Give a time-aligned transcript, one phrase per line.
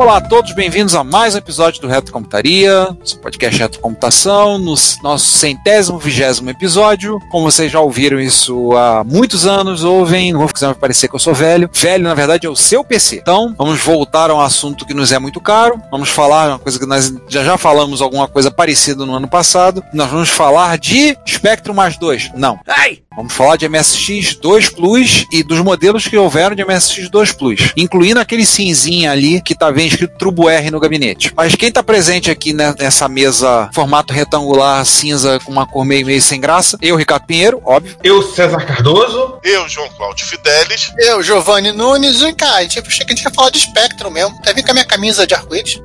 [0.00, 4.58] Olá a todos, bem-vindos a mais um episódio do Retro Computaria, seu podcast Retro Computação,
[4.58, 7.20] no nosso centésimo, vigésimo episódio.
[7.30, 11.18] Como vocês já ouviram isso há muitos anos, ouvem, não vou fazer parecer que eu
[11.18, 11.68] sou velho.
[11.70, 13.16] Velho, na verdade, é o seu PC.
[13.16, 15.78] Então, vamos voltar a um assunto que nos é muito caro.
[15.90, 19.84] Vamos falar uma coisa que nós já já falamos alguma coisa parecida no ano passado.
[19.92, 22.32] Nós vamos falar de Spectrum mais 2.
[22.34, 22.58] Não.
[22.66, 23.00] Ai!
[23.16, 27.72] Vamos falar de MSX 2 Plus e dos modelos que houveram de MSX 2 Plus,
[27.76, 31.32] incluindo aquele cinzinha ali que tá vendo escrito Turbo R no gabinete.
[31.36, 36.06] Mas quem tá presente aqui né, nessa mesa formato retangular cinza com uma cor meio
[36.06, 36.78] meio sem graça?
[36.80, 37.96] Eu, Ricardo Pinheiro, óbvio.
[38.04, 39.40] Eu, César Cardoso.
[39.42, 40.92] Eu, João Cláudio Fidelis.
[40.96, 42.20] Eu, Giovanni Nunes.
[42.20, 44.36] Vem cá, a gente achei que a gente ia falar de Spectrum mesmo.
[44.38, 45.80] Até vim com a minha camisa de arco-íris.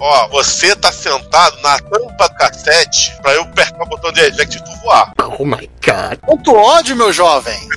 [0.00, 4.56] Ó, você tá sentado na tampa do cassete pra eu apertar o botão de eject
[4.56, 5.12] e tu voar.
[5.38, 6.18] Oh my god.
[6.24, 7.58] Quanto ódio, meu jovem!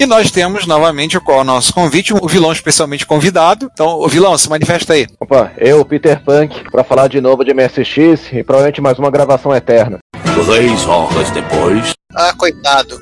[0.00, 3.68] E nós temos novamente o qual o nosso convite, um vilão especialmente convidado.
[3.72, 5.06] Então, o vilão, se manifesta aí.
[5.20, 9.54] Opa, eu, Peter Punk, pra falar de novo de MSX e provavelmente mais uma gravação
[9.54, 9.98] eterna.
[10.46, 11.92] Três horas depois.
[12.14, 12.96] Ah, coitado.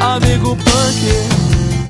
[0.00, 1.35] Amigo Punk.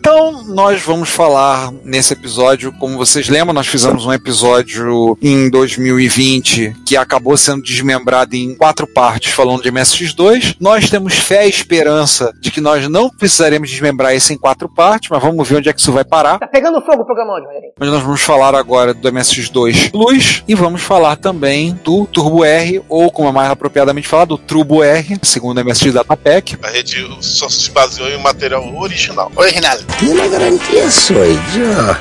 [0.08, 6.76] Então, nós vamos falar nesse episódio, como vocês lembram, nós fizemos um episódio em 2020
[6.86, 10.58] que acabou sendo desmembrado em quatro partes, falando de MSX2.
[10.60, 15.10] Nós temos fé e esperança de que nós não precisaremos desmembrar isso em quatro partes,
[15.10, 16.38] mas vamos ver onde é que isso vai parar.
[16.38, 17.72] Tá pegando fogo o programa hoje, Rogerinho.
[17.76, 22.80] Mas nós vamos falar agora do MSX2 Plus e vamos falar também do Turbo R,
[22.88, 26.56] ou como é mais apropriadamente falar, do Turbo R, segundo a MSX Datapec.
[26.62, 29.32] A rede só se baseou em material original.
[29.34, 29.76] Original.
[30.02, 31.36] Uma garantia sou eu.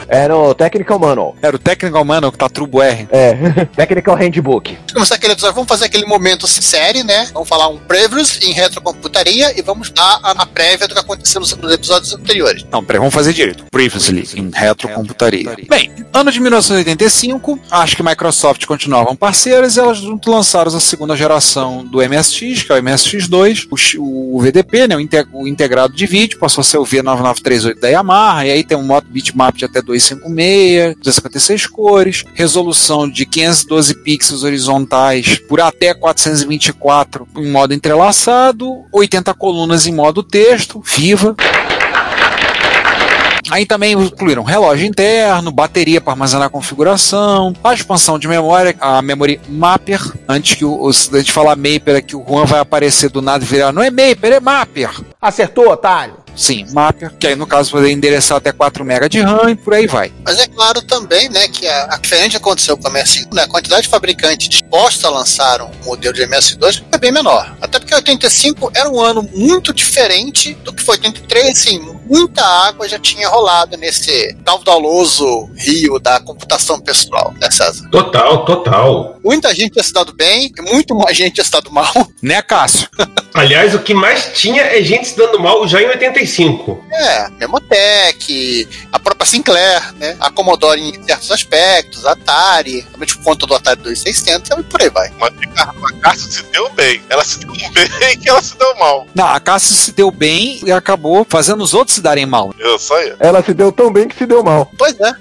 [0.09, 1.35] Era o Technical Manual.
[1.41, 3.07] Era o Technical Manual que tá Turbo R.
[3.09, 3.33] É,
[3.75, 4.71] Technical Handbook.
[4.73, 7.29] Vamos começar aquele episódio, vamos fazer aquele momento série, né?
[7.33, 11.39] Vamos falar um previews em retrocomputaria e vamos dar a, a prévia do que aconteceu
[11.39, 12.65] nos, nos episódios anteriores.
[12.69, 13.63] Não, peraí, vamos fazer direito.
[13.71, 15.55] Previously, em retrocomputaria.
[15.69, 21.15] Bem, ano de 1985, acho que Microsoft continuavam parceiras e elas junto lançaram a segunda
[21.15, 23.67] geração do MSX, que é o MSX2,
[23.97, 27.84] o, o VDP, né, o, inte- o integrado de vídeo, passou a ser o V9938
[27.85, 33.27] da Yamaha, e aí tem um modo bitmap de até 256, 256 cores, resolução de
[33.27, 41.35] 512 pixels horizontais por até 424 em modo entrelaçado, 80 colunas em modo texto, viva,
[43.51, 49.03] Aí também incluíram relógio interno, bateria para armazenar a configuração, a expansão de memória, a
[49.03, 50.01] memory mapper.
[50.27, 53.71] Antes que o, gente falar Mapper aqui, o Juan vai aparecer do nada e virar,
[53.71, 54.89] não é Mapper, é Mapper.
[55.21, 56.24] Acertou, otário?
[56.35, 59.73] Sim, Mapper, que aí no caso poder endereçar até 4 MB de RAM e por
[59.73, 60.11] aí vai.
[60.23, 63.47] Mas é claro também, né, que a, a diferente aconteceu com a MS5, né, a
[63.47, 67.55] quantidade de fabricantes dispostos a lançar um modelo de MS2 é bem menor.
[67.61, 72.87] Até porque 85 era um ano muito diferente do que foi 83, assim, muita água
[72.87, 77.87] já tinha rolado nesse caudaloso rio da computação pessoal, né, César?
[77.89, 79.19] Total, total.
[79.23, 81.93] Muita gente tinha se dado bem e muito mais gente tinha se dado mal.
[82.21, 82.87] Né, Cássio?
[83.33, 86.24] Aliás, o que mais tinha é gente se dando mal já em 85.
[86.91, 93.23] É, Memotech, a própria Sinclair, né, a Commodore em certos aspectos, a Atari, realmente por
[93.23, 95.11] conta do Atari 2600 e por aí vai.
[95.19, 97.01] Mas a Cássio se deu bem.
[97.09, 97.53] Ela se deu
[97.99, 99.07] bem que ela se deu mal.
[99.13, 102.53] Não, a Cássio se deu bem e acabou fazendo os outros se darem mal.
[102.59, 103.15] Eu só ia.
[103.19, 104.71] Ela se deu tão bem que se deu mal.
[104.77, 105.13] Pois é.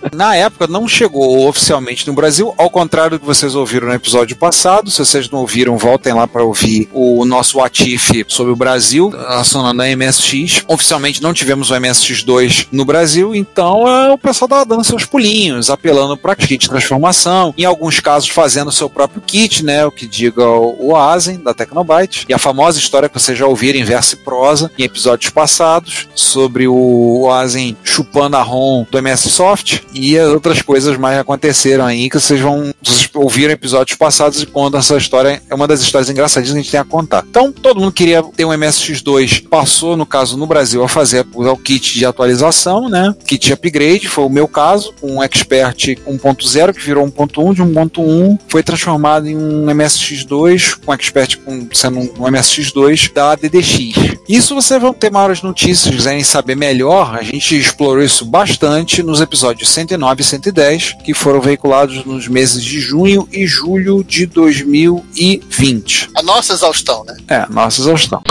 [0.13, 4.35] Na época não chegou oficialmente no Brasil, ao contrário do que vocês ouviram no episódio
[4.35, 4.91] passado.
[4.91, 9.81] Se vocês não ouviram, voltem lá para ouvir o nosso Atif sobre o Brasil, acionando
[9.81, 10.63] a MSX.
[10.67, 15.69] Oficialmente não tivemos o MSX2 no Brasil, então é, o pessoal tava dando seus pulinhos,
[15.69, 19.85] apelando para kit de transformação, em alguns casos fazendo seu próprio kit, né?
[19.85, 22.25] O que diga o, o Asen da Tecnobyte.
[22.27, 26.07] E a famosa história que vocês já ouviram em verso e prosa em episódios passados
[26.13, 29.81] sobre o Asen chupando a ROM do MS Soft.
[30.01, 34.45] E as outras coisas mais aconteceram aí que vocês vão vocês ouviram episódios passados e
[34.45, 35.41] contam essa história.
[35.49, 37.23] É uma das histórias engraçadinhas que a gente tem a contar.
[37.29, 41.57] Então, todo mundo queria ter um MSX2, passou, no caso, no Brasil, a fazer o
[41.57, 43.13] kit de atualização, né?
[43.25, 47.61] Kit de upgrade, foi o meu caso, com um Expert 1.0 que virou 1.1, de
[47.61, 54.17] 1.1 foi transformado em um MSX2, com Expert com, sendo um MSX2 da DDX.
[54.27, 59.21] Isso vocês vão ter maiores notícias, quiserem saber melhor, a gente explorou isso bastante nos
[59.21, 66.11] episódios 109 e 110, que foram veiculados nos meses de junho e julho de 2020.
[66.15, 67.17] A nossa exaustão, né?
[67.27, 68.21] É, nossa exaustão.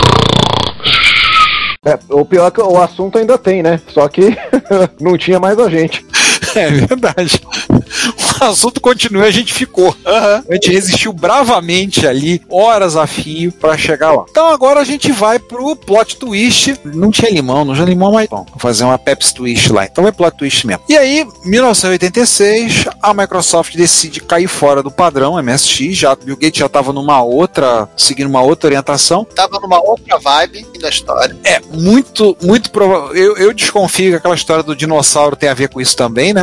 [1.85, 3.79] É, o pior é que o assunto ainda tem, né?
[3.93, 4.35] Só que
[4.99, 6.05] não tinha mais a gente.
[6.61, 7.41] É verdade.
[8.41, 9.95] O assunto continua e a gente ficou.
[10.05, 14.25] A gente resistiu bravamente ali, horas a fio, pra chegar lá.
[14.29, 16.79] Então agora a gente vai pro plot twist.
[16.83, 19.85] Não tinha limão, não tinha limão, mas bom, vou fazer uma Pepsi twist lá.
[19.85, 20.83] Então vai plot twist mesmo.
[20.89, 25.95] E aí, 1986, a Microsoft decide cair fora do padrão MSX.
[25.95, 29.25] Já, Bill Gates já tava numa outra, seguindo uma outra orientação.
[29.35, 31.35] Tava numa outra vibe da história.
[31.43, 33.15] É, muito, muito provável.
[33.15, 36.40] Eu, eu desconfio que aquela história do dinossauro tem a ver com isso também, né?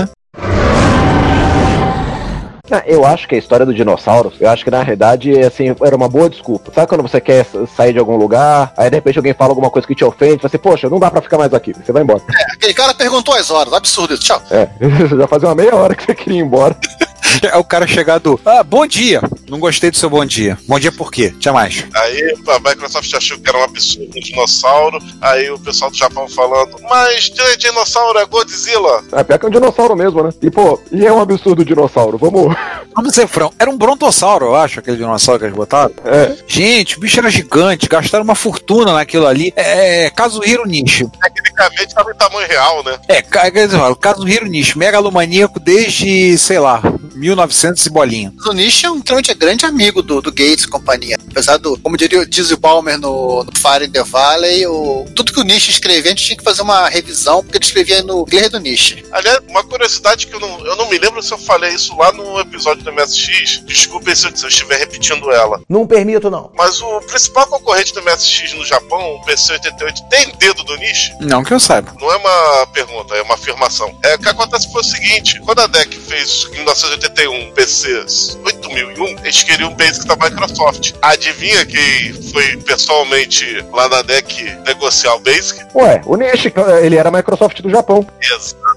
[2.70, 5.96] Ah, Eu acho que a história do dinossauro, eu acho que na realidade, assim, era
[5.96, 6.70] uma boa desculpa.
[6.74, 9.70] Sabe quando você quer sa- sair de algum lugar, aí de repente alguém fala alguma
[9.70, 12.20] coisa que te ofende, você, poxa, não dá pra ficar mais aqui, você vai embora.
[12.38, 14.42] É, aquele cara perguntou as horas, absurdo isso, tchau.
[14.50, 14.68] É,
[15.18, 16.76] já fazia uma meia hora que você queria ir embora.
[17.40, 18.38] É o cara chegar do.
[18.44, 19.20] Ah, bom dia!
[19.48, 20.58] Não gostei do seu bom dia.
[20.66, 21.32] Bom dia por quê?
[21.38, 21.84] Tinha mais.
[21.94, 24.98] Aí a Microsoft achou que era um absurdo um dinossauro.
[25.20, 29.02] Aí o pessoal do Japão falando, mas di- dinossauro é Godzilla.
[29.12, 30.30] É pior que é um dinossauro mesmo, né?
[30.42, 32.54] E pô, e é um absurdo o dinossauro, vamos.
[32.98, 33.52] Vamos ser frão.
[33.56, 35.92] Era um brontossauro, eu acho, aquele dinossauro que eles botaram.
[36.04, 36.34] É.
[36.48, 39.52] Gente, o bicho era gigante, gastaram uma fortuna naquilo ali.
[39.54, 41.06] É, Kazuhiro Nishi.
[41.22, 42.98] Tecnicamente tava em tamanho real, né?
[43.06, 46.82] É, Kazuhiro Nishi, megalomaníaco desde, sei lá,
[47.18, 48.32] 1900 e bolinha.
[48.46, 51.16] O Nish é um extremamente grande amigo do, do Gates e companhia.
[51.30, 55.32] Apesar do, como diria o Dizzy Palmer no, no Fire in the Valley, o, tudo
[55.32, 58.22] que o Nish escrevia, a gente tinha que fazer uma revisão, porque ele escrevia no
[58.22, 58.96] inglês do Nish.
[59.12, 62.12] Aliás, uma curiosidade que eu não, eu não me lembro se eu falei isso lá
[62.12, 63.62] no episódio do MSX.
[63.66, 65.60] Desculpem se eu, se eu estiver repetindo ela.
[65.68, 66.50] Não permito, não.
[66.56, 71.12] Mas o principal concorrente do MSX no Japão, o PC-88, tem dedo do Nish?
[71.20, 71.94] Não que eu saiba.
[72.00, 73.98] Não é uma pergunta, é uma afirmação.
[74.04, 76.64] É, o que acontece foi o seguinte: quando a DEC fez em
[77.08, 80.92] 1981 PC 8001, eles queriam um Basic da Microsoft.
[81.02, 85.60] Adivinha quem foi pessoalmente lá na DEC negociar o Basic?
[85.74, 86.52] Ué, o Nishi,
[86.82, 88.06] ele era a Microsoft do Japão.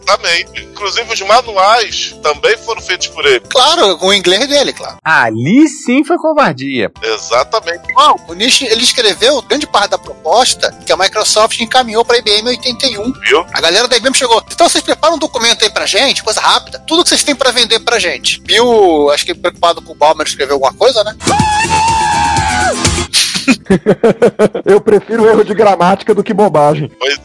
[0.01, 0.63] Exatamente.
[0.63, 3.39] Inclusive os manuais também foram feitos por ele.
[3.42, 4.98] Claro, com o inglês dele, claro.
[5.03, 6.92] Ali sim foi covardia.
[7.01, 7.94] Exatamente.
[7.94, 12.19] Bom, o Nish ele escreveu grande parte da proposta que a Microsoft encaminhou para a
[12.19, 13.12] IBM em 81.
[13.21, 13.45] Viu?
[13.53, 14.44] A galera da IBM chegou.
[14.51, 16.80] Então vocês preparam um documento aí pra gente, coisa rápida.
[16.88, 18.42] Tudo que vocês têm pra vender pra gente.
[18.42, 21.15] Bill, acho que preocupado com o Balmer escreveu alguma coisa, né?
[24.65, 26.91] Eu prefiro erro de gramática do que bobagem.
[26.99, 27.21] Pois é.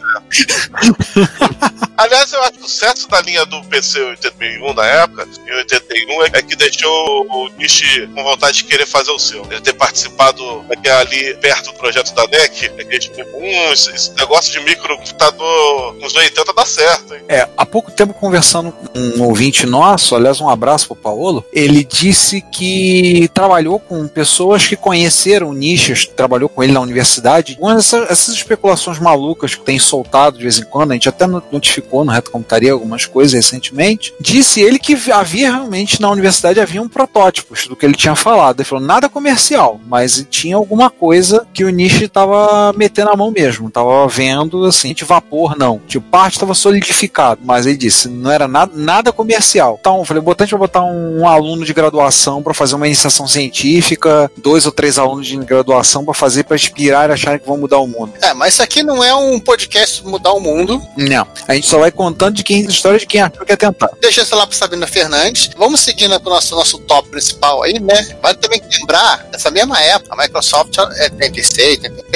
[1.97, 6.25] Aliás, eu acho que o sucesso da linha do PC 8001 na época, em 81,
[6.25, 9.43] é que deixou o Nishi com vontade de querer fazer o seu.
[9.49, 13.89] Ele ter participado aqui, ali perto do projeto da NEC, é que tipo, hum, esse,
[13.95, 17.21] esse negócio de microcomputador nos 80 dá certo, hein?
[17.27, 21.83] É, há pouco tempo conversando com um ouvinte nosso, aliás, um abraço pro Paulo, ele
[21.83, 27.57] disse que trabalhou com pessoas que conheceram nichos, trabalhou com ele na universidade.
[27.61, 31.27] Uma dessas essas especulações malucas que tem soltado de vez em quando, a gente até
[31.27, 36.89] notificou no Reto Computaria algumas coisas recentemente, disse ele que havia realmente na universidade haviam
[36.89, 38.59] protótipos do que ele tinha falado.
[38.59, 43.31] Ele falou nada comercial, mas tinha alguma coisa que o nicho estava metendo a mão
[43.31, 45.79] mesmo, tava vendo assim, de vapor não.
[45.87, 49.77] Tipo, parte estava solidificado, mas ele disse, não era nada, nada comercial.
[49.79, 54.31] Então, falei, botante vai botar um, um aluno de graduação para fazer uma iniciação científica,
[54.37, 57.79] dois ou três alunos de graduação para fazer para inspirar e acharem que vão mudar
[57.79, 58.13] o mundo.
[58.21, 60.81] É, mas isso aqui não é um podcast mudar o mundo.
[60.95, 61.27] Não.
[61.45, 63.89] A gente só vai contando de quem história de quem achou que ia tentar.
[63.99, 65.49] Deixa isso lá para Sabrina Fernandes.
[65.57, 68.17] Vamos seguindo pro nosso, nosso top principal aí, né?
[68.21, 71.09] Vale também lembrar, nessa mesma época, a Microsoft é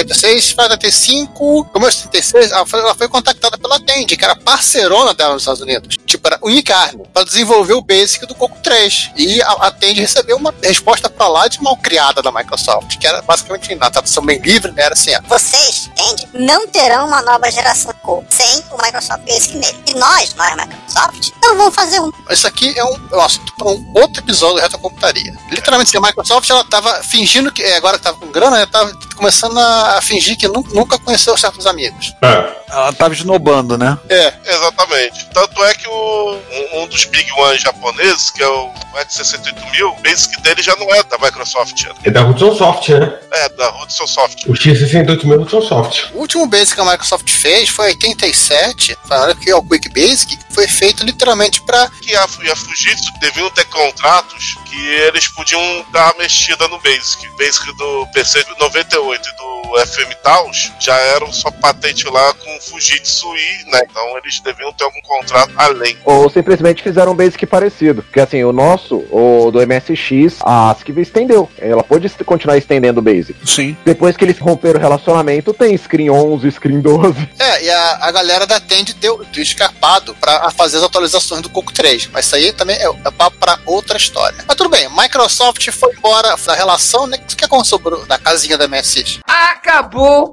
[0.04, 4.34] 36, 36, 45, começo de 36, ela foi, ela foi contactada pela Tandy, que era
[4.36, 5.96] parceirona dela nos Estados Unidos.
[6.06, 9.12] Tipo, era unicarne, para desenvolver o Basic do Coco 3.
[9.16, 13.06] E a, a Tandy recebeu uma resposta pra lá de mal criada da Microsoft, que
[13.06, 15.20] era basicamente, na tradução bem livre, né, era assim, ó.
[15.28, 16.28] Vocês, entende?
[16.34, 19.78] Não terão uma nova geração Coco sem o Microsoft Basic nele.
[19.88, 22.10] E nós, nós Microsoft, não vamos fazer um.
[22.30, 25.34] Isso aqui é um, é um assunto para um outro episódio do Retrocomputaria.
[25.50, 28.92] Literalmente, a Microsoft ela tava fingindo que, é, agora que tava com grana, ela tava
[29.16, 32.14] começando a, a fingir que nu- nunca conheceu certos amigos.
[32.70, 33.98] Ela tava esnobando, né?
[34.08, 34.32] É.
[34.62, 35.26] Exatamente.
[35.34, 40.02] Tanto é que o, um, um dos Big One japoneses, que é o X68000, o
[40.02, 41.84] Basic dele já não é da Microsoft.
[42.04, 43.18] É da Hudson Soft, né?
[43.32, 44.44] É, da Hudson Soft.
[44.46, 46.04] O X68000 Hudson Soft.
[46.14, 49.88] O último Basic que a Microsoft fez foi em 87, falando que é o Quick
[49.88, 55.26] Basic, que foi feito literalmente para que a, a Fujitsu deviam ter contratos que eles
[55.28, 55.60] podiam
[55.92, 57.26] dar uma mexida no Basic.
[57.28, 62.60] O Basic do PC 98 e do FM Taos já eram só patente lá com
[62.60, 63.80] Fujitsu e, né?
[63.88, 65.96] Então eles deviam ter algum contrato além.
[66.04, 68.02] Ou simplesmente fizeram um Basic parecido.
[68.02, 71.48] Porque assim, o nosso, o do MSX, a ASCII estendeu.
[71.58, 73.36] Ela pôde continuar estendendo o Basic.
[73.48, 73.76] Sim.
[73.84, 77.28] Depois que eles romperam o relacionamento, tem Screen 11, Screen 12.
[77.38, 81.50] É, e a, a galera da Tend deu, deu escarpado pra fazer as atualizações do
[81.50, 82.08] Coco 3.
[82.12, 84.38] Mas isso aí também é, é papo pra outra história.
[84.46, 87.18] Mas tudo bem, Microsoft foi embora da relação, né?
[87.18, 89.20] O que aconteceu da casinha da MSX?
[89.26, 90.32] Acabou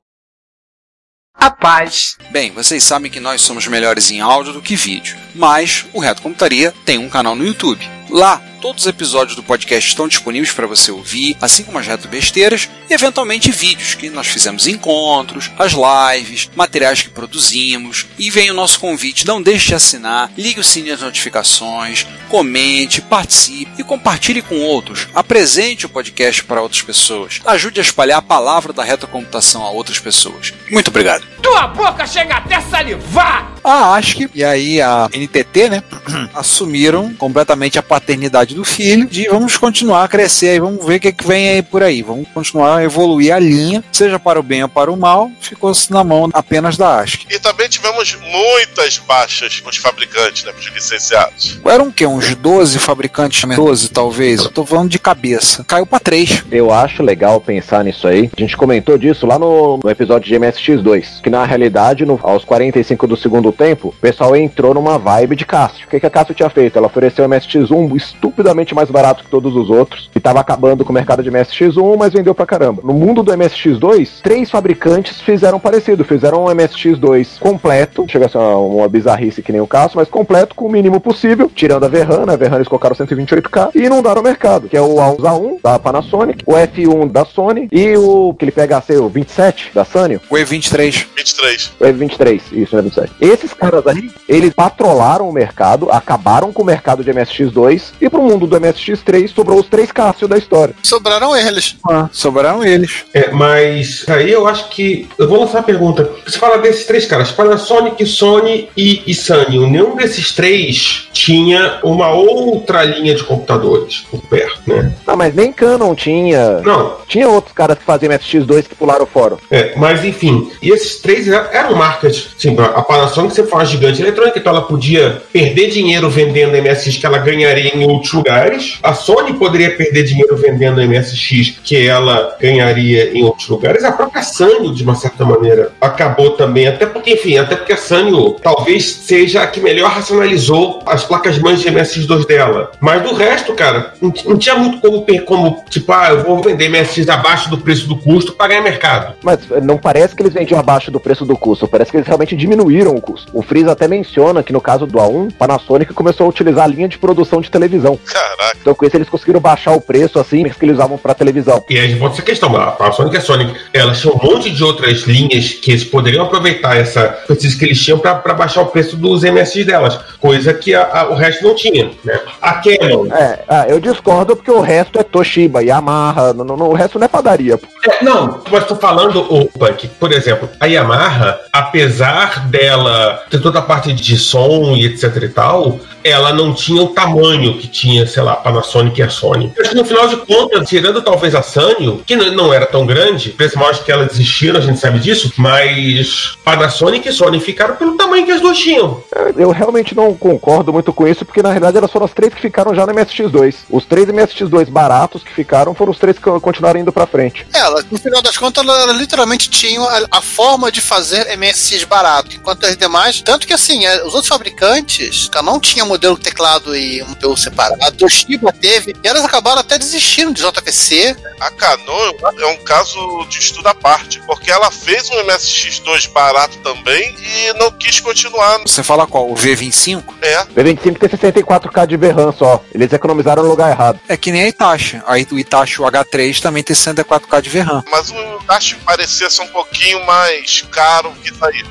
[1.39, 2.17] a paz.
[2.31, 6.22] Bem, vocês sabem que nós somos melhores em áudio do que vídeo, mas o Reto
[6.22, 7.99] Computaria tem um canal no YouTube.
[8.09, 12.07] Lá, todos os episódios do podcast estão disponíveis para você ouvir, assim como as reto
[12.07, 18.07] besteiras e eventualmente vídeos que nós fizemos encontros, as lives, materiais que produzimos.
[18.17, 22.99] E vem o nosso convite, não deixe de assinar, ligue o sininho das notificações, comente,
[22.99, 25.07] participe e compartilhe com outros.
[25.13, 27.41] Apresente o podcast para outras pessoas.
[27.45, 30.51] Ajude a espalhar a palavra da retrocomputação a outras pessoas.
[30.71, 31.25] Muito obrigado.
[31.41, 33.58] Tua boca chega até salivar!
[33.69, 35.83] A ASCII e aí a NTT, né,
[36.33, 40.99] assumiram completamente a paternidade do filho de vamos continuar a crescer aí, vamos ver o
[40.99, 44.43] que, que vem aí por aí, vamos continuar a evoluir a linha, seja para o
[44.43, 47.25] bem ou para o mal, ficou na mão apenas da ASCII.
[47.29, 51.60] E também tivemos muitas baixas para os fabricantes, né, os licenciados.
[51.65, 52.06] Eram o quê?
[52.06, 54.41] Uns 12 fabricantes, 12 talvez?
[54.41, 55.63] Eu tô falando de cabeça.
[55.63, 56.44] Caiu para 3.
[56.51, 58.29] Eu acho legal pensar nisso aí.
[58.36, 62.46] A gente comentou disso lá no, no episódio de MSX2, que na realidade, no, aos
[62.46, 65.88] 45 do segundo tempo, o pessoal entrou numa vibe de Cássio.
[65.88, 66.77] O que, que a Cássio tinha feito?
[66.77, 70.91] Ela ofereceu o MSX1 estupidamente mais barato que todos os outros, e tava acabando com
[70.91, 72.82] o mercado de MSX1, mas vendeu pra caramba.
[72.84, 78.38] No mundo do MSX2, três fabricantes fizeram parecido, fizeram um MSX2 completo, chega a ser
[78.38, 81.88] uma, uma bizarrice que nem o Cássio, mas completo com o mínimo possível, tirando a
[81.88, 85.79] Verrana, a Verrana eles colocaram 128K, e inundaram o mercado, que é o A1A1 da
[85.79, 89.86] Panasonic, o F1 da Sony, e o que ele pega a ser o 27 da
[89.86, 90.19] Sanyo.
[90.29, 91.05] O E23.
[91.15, 91.72] 23.
[91.79, 93.13] O E23, isso, não é 27.
[93.22, 98.22] Esses caras aí, eles patrolaram o mercado, acabaram com o mercado de MSX2 e pro
[98.22, 100.75] mundo do MSX3 sobrou os três Cássio da história.
[100.84, 101.77] Sobraram eles.
[101.89, 103.05] Ah, sobraram eles.
[103.13, 105.08] É, mas aí eu acho que.
[105.17, 106.09] Eu vou lançar a pergunta.
[106.25, 109.67] Você fala desses três caras, Panasonic, Sony e, e Sanyo.
[109.67, 114.93] Nenhum desses três tinha uma outra linha de computadores por perto, né?
[115.05, 116.59] Ah, mas nem Canon tinha.
[116.62, 116.98] Não.
[117.07, 119.38] Tinha outros caras que faziam MSX2 que pularam fora.
[119.51, 122.29] É, mas enfim, e esses três eram marcas.
[122.38, 127.05] Sim, a Panasonic você fala gigante eletrônica, então ela podia perder dinheiro vendendo MSX que
[127.05, 128.79] ela ganharia em outros lugares.
[128.81, 133.83] A Sony poderia perder dinheiro vendendo MSX que ela ganharia em outros lugares.
[133.83, 137.77] A própria Sanyo, de uma certa maneira, acabou também, até porque, enfim, até porque a
[137.77, 142.71] Sanyo talvez seja a que melhor racionalizou as placas-mães de MSX2 dela.
[142.79, 146.69] Mas do resto, cara, não, não tinha muito como, como, tipo, ah, eu vou vender
[146.69, 149.15] MSX abaixo do preço do custo para ganhar mercado.
[149.23, 152.35] Mas não parece que eles vendiam abaixo do preço do custo, parece que eles realmente
[152.35, 153.31] diminuíram o custo.
[153.33, 156.88] O Freeze até menciona que no caso do A1, Panasonic começou a utilizar a linha
[156.88, 157.99] de produção de televisão.
[158.05, 158.57] Caraca.
[158.61, 161.63] Então com isso eles conseguiram baixar o preço assim que eles usavam para televisão.
[161.69, 164.63] E aí volta essa questão, a Panasonic e a Sonic, elas tinham um monte de
[164.63, 168.95] outras linhas que eles poderiam aproveitar essa precisa que eles tinham para baixar o preço
[168.95, 172.19] dos MSX delas, coisa que a, a, o resto não tinha, né?
[172.41, 173.07] A Canon.
[173.11, 177.05] É, ah, eu discordo porque o resto é Toshiba, Yamaha, no, no, o resto não
[177.05, 177.59] é padaria.
[177.87, 183.59] É, não, mas tô falando, o Punk, por exemplo, a Yamaha, apesar dela ter toda
[183.59, 188.05] a parte de som e etc e tal, ela não tinha o tamanho que tinha,
[188.05, 189.51] sei lá, a Panasonic e a Sony.
[189.59, 193.35] Acho que no final de contas, tirando talvez a Sanyo, que não era tão grande,
[193.37, 197.98] mesmo acho que elas existiram, a gente sabe disso, mas Panasonic e Sony ficaram pelo
[197.98, 199.03] tamanho que as duas tinham.
[199.36, 202.41] Eu realmente não concordo muito com isso, porque na realidade elas foram as três que
[202.41, 203.55] ficaram já no MSX2.
[203.69, 207.46] Os três MSX2 baratos que ficaram foram os três que continuaram indo pra frente.
[207.53, 211.84] Ela, no final das contas, ela, ela literalmente tinha a, a, forma de fazer MSX
[211.84, 217.01] barato, enquanto as demais, tanto que assim, os outros fabricantes não tinham modelo teclado e
[217.03, 217.98] um modelo separado.
[217.98, 221.15] Toshiba teve, e elas acabaram até desistindo de JVC.
[221.39, 226.57] A Canon é um caso de estudo à parte, porque ela fez um MSX2 barato
[226.59, 228.59] também e não quis continuar.
[228.59, 229.29] Você fala qual?
[229.29, 230.03] O V25?
[230.21, 230.45] É.
[230.45, 232.63] V25 tem 64K de VRAM só.
[232.74, 234.00] Eles economizaram no lugar errado.
[234.07, 235.01] É que nem a Itachi.
[235.05, 237.83] Aí o Itachi o H3 também tem 64K de VRAM.
[237.91, 241.63] Mas o Itachi parecia ser um pouquinho mais caro que tá aí,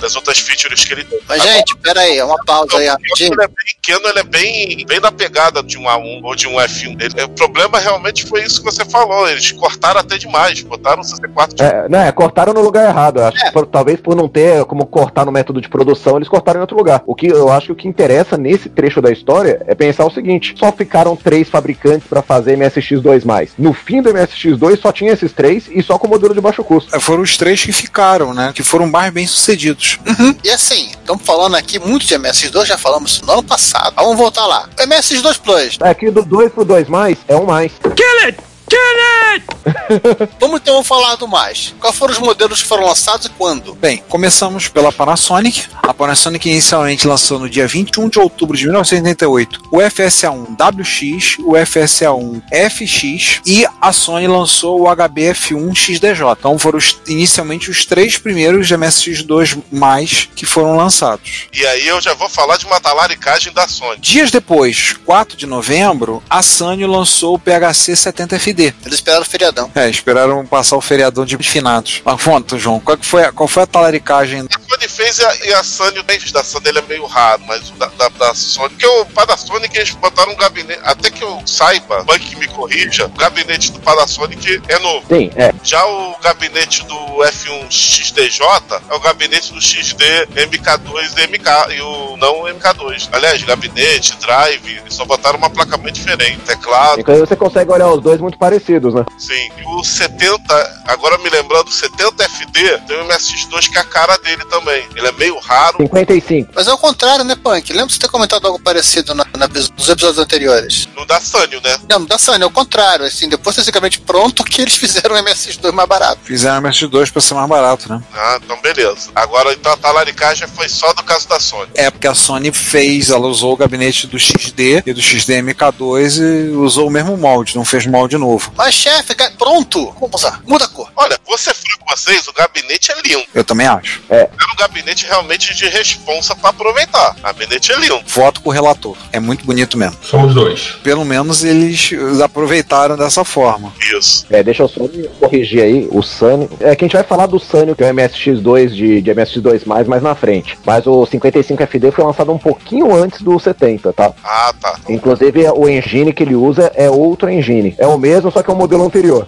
[0.00, 1.20] das outras features que ele tem.
[1.28, 3.32] Mas, gente, pera aí, uma pausa aí rapidinho.
[3.32, 6.56] Ele é pequeno, ele é bem, bem na pegada de um A1 ou de um
[6.56, 7.22] F1 dele.
[7.24, 9.28] O problema realmente foi isso que você falou.
[9.28, 12.08] Eles cortaram até demais, botaram o 64 de É, né,
[12.42, 13.20] cortaram no lugar errado.
[13.20, 16.28] Eu Acho que por- talvez por não ter como cortar no método de produção, eles
[16.28, 17.02] cortaram em outro lugar.
[17.06, 20.10] O que eu acho que o que interessa nesse trecho da história é pensar o
[20.10, 23.50] seguinte: só ficaram três fabricantes para fazer MSX2+.
[23.58, 26.94] No fim do MSX2 só tinha esses três e só com modelo de baixo custo.
[26.94, 28.52] É, Foram os três que ficaram, né?
[28.54, 29.98] Que foram mais bem sucedidos.
[30.42, 33.94] E assim, estamos falando aqui muito de MSX2, já falamos isso no ano passado.
[33.96, 34.68] Vamos voltar lá.
[34.78, 35.78] MSX2 Plus.
[35.80, 37.72] É que do 2 pro 2 mais é um mais.
[37.82, 38.38] Kill it!
[38.68, 39.11] Kill it!
[40.40, 41.74] Vamos então falar do mais.
[41.80, 43.74] Quais foram os modelos que foram lançados e quando?
[43.74, 45.64] Bem, começamos pela Panasonic.
[45.82, 53.40] A Panasonic inicialmente lançou no dia 21 de outubro de 1988 o FSA1WX, o FSA1FX
[53.46, 56.36] e a Sony lançou o HBF1XDJ.
[56.38, 61.46] Então foram os- inicialmente os três primeiros MSX2+, que foram lançados.
[61.52, 63.98] E aí eu já vou falar de uma talaricagem da Sony.
[64.00, 68.74] Dias depois, 4 de novembro, a Sanyo lançou o PHC 70FD.
[68.84, 69.70] Eles esperaram o feriadão.
[69.74, 72.02] É, esperaram passar o feriadão de finados.
[72.04, 74.40] Mas conta, João, qual, que foi, a- qual foi a talaricagem?
[74.54, 77.42] A Sony fez e a, e a Sony, o da Sony ele é meio raro,
[77.46, 81.22] mas o da, da, da Sony, porque o Panasonic eles botaram um gabinete, até que
[81.22, 85.06] eu saiba, banque que me corrija, o gabinete do Panasonic é novo.
[85.08, 85.52] Sim, é.
[85.62, 88.42] Já o gabinete do F1 XDJ
[88.90, 90.04] é o gabinete do XD
[90.36, 93.08] MK2 e MK e o não MK2.
[93.12, 97.70] Aliás, gabinete, drive, eles só botaram uma placa muito diferente, teclado, Então aí você consegue
[97.70, 99.04] olhar os dois muito parecidos, né?
[99.18, 103.84] Sim, e o 70, agora me lembrando, o 70FD tem um MSX2 que é a
[103.84, 104.84] cara dele também.
[104.96, 105.76] Ele é meio raro.
[105.78, 106.52] 55.
[106.54, 107.70] Mas é o contrário, né, Punk?
[107.72, 110.88] Lembra de você ter comentado algo parecido na, na- nos episódios anteriores?
[110.96, 111.76] No da Sanyo, né?
[111.88, 113.04] Não, no da Sony, é o contrário.
[113.04, 116.18] Assim, depois basicamente pronto que eles fizeram o MSX2 mais barato.
[116.24, 118.02] Fizeram MSX2 pra ser mais barato, né?
[118.14, 119.10] Ah, então beleza.
[119.14, 121.70] Agora, então a talaricagem foi só do caso da Sony.
[121.74, 126.18] É porque a Sony fez, ela usou o gabinete do XD e do XD MK2
[126.18, 128.52] e usou o mesmo molde, não fez molde novo.
[128.56, 129.92] Mas, chefe, ga- pronto!
[130.00, 130.40] Vamos usar.
[130.46, 130.90] Muda a cor.
[130.96, 133.24] Olha, ser franco com vocês, o gabinete é lindo.
[133.34, 134.02] Eu também acho.
[134.10, 137.16] É um gabinete realmente de responsa pra aproveitar.
[137.18, 138.00] O gabinete é lindo.
[138.06, 138.96] Voto com o relator.
[139.12, 139.96] É muito bonito mesmo.
[140.02, 140.76] Somos dois.
[140.82, 141.90] Pelo menos eles
[142.22, 143.72] aproveitaram dessa forma.
[143.96, 144.26] Isso.
[144.30, 146.48] É, deixa eu só me corrigir aí, o Sunny.
[146.60, 149.66] É que a gente vai falar do Sunny, que é o MSX2 de, de MSX2
[149.66, 150.58] mais, mais na frente.
[150.64, 154.12] Mas o 55FD foi lançado um pouquinho antes do 70, tá?
[154.22, 154.78] Ah, tá.
[154.88, 157.74] Inclusive o engine que ele usa é outro engine.
[157.78, 159.26] É o mesmo, só que é o modelo anterior.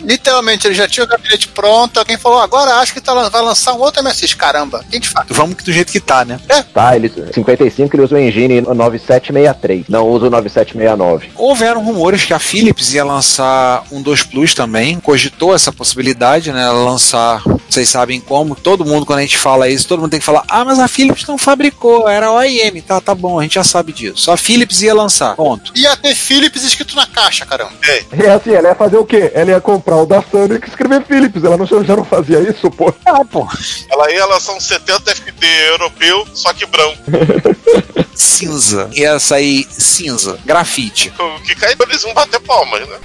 [0.00, 1.98] Literalmente, ele já tinha o gabinete pronto.
[1.98, 4.34] Alguém falou, agora acho que tá, vai lançar um outro MSX.
[4.34, 5.26] Caramba, quem te faz?
[5.30, 6.40] Vamos que do jeito que tá, né?
[6.72, 11.30] Tá, ele 55 ele usa o engine 9763, não usa o 9769.
[11.36, 16.62] Houveram rumores que a Philips ia lançar um 2 Plus também, cogitou essa possibilidade, né?
[16.62, 20.20] ela Lançar, vocês sabem como, todo mundo, quando a gente fala isso, todo mundo tem
[20.20, 23.54] que falar: ah, mas a Philips não fabricou, era OIM, tá, tá bom, a gente
[23.54, 24.30] já sabe disso.
[24.30, 25.72] A Philips ia lançar, ponto.
[25.74, 27.72] Ia ter Philips escrito na caixa, caramba.
[28.12, 29.30] É assim, ela ia fazer o quê?
[29.34, 31.42] Ela ia comprar o da Sunny e escrever Philips.
[31.44, 32.92] Ela não, já não fazia isso, pô?
[33.04, 33.46] Ah, pô.
[33.90, 36.98] Ela ia lançar um 70 FD europeu, só que branco.
[38.14, 38.90] Cinza.
[38.92, 41.12] Ia sair cinza, grafite.
[41.18, 42.96] O que cai eles vão bater palmas, né?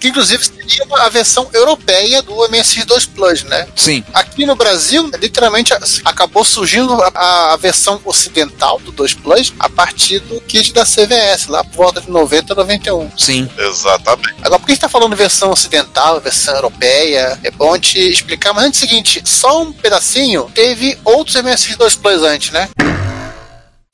[0.00, 3.66] Que inclusive seria a versão europeia do MSX2 Plus, né?
[3.76, 4.04] Sim.
[4.12, 9.68] Aqui no Brasil, literalmente a- acabou surgindo a, a versão ocidental do 2 Plus a
[9.68, 13.10] partir do kit da CVS, lá por volta de 90, 91.
[13.16, 13.48] Sim.
[13.58, 14.34] Exatamente.
[14.42, 17.38] Agora, por que a gente tá falando versão ocidental, versão europeia?
[17.42, 21.98] É bom te explicar, mas antes é o seguinte, só um pedacinho, teve outros MSX2
[22.00, 22.68] Plus antes, né?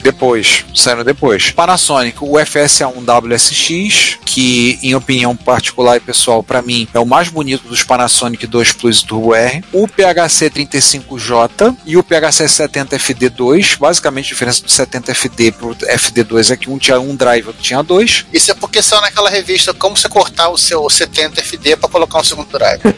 [0.03, 1.51] Depois, saindo depois.
[1.51, 7.69] Panasonic, o FSA1WSX, que em opinião particular e pessoal, pra mim, é o mais bonito
[7.69, 9.63] dos Panasonic 2 Plus e Turbo R.
[9.73, 13.79] O PHC35J e o PHC70FD2.
[13.79, 17.83] Basicamente, a diferença do 70FD pro FD2 é que um tinha um drive, outro tinha
[17.83, 18.25] dois.
[18.33, 22.21] Isso é porque saiu naquela revista como você cortar o seu 70 FD para colocar
[22.21, 22.81] um segundo drive.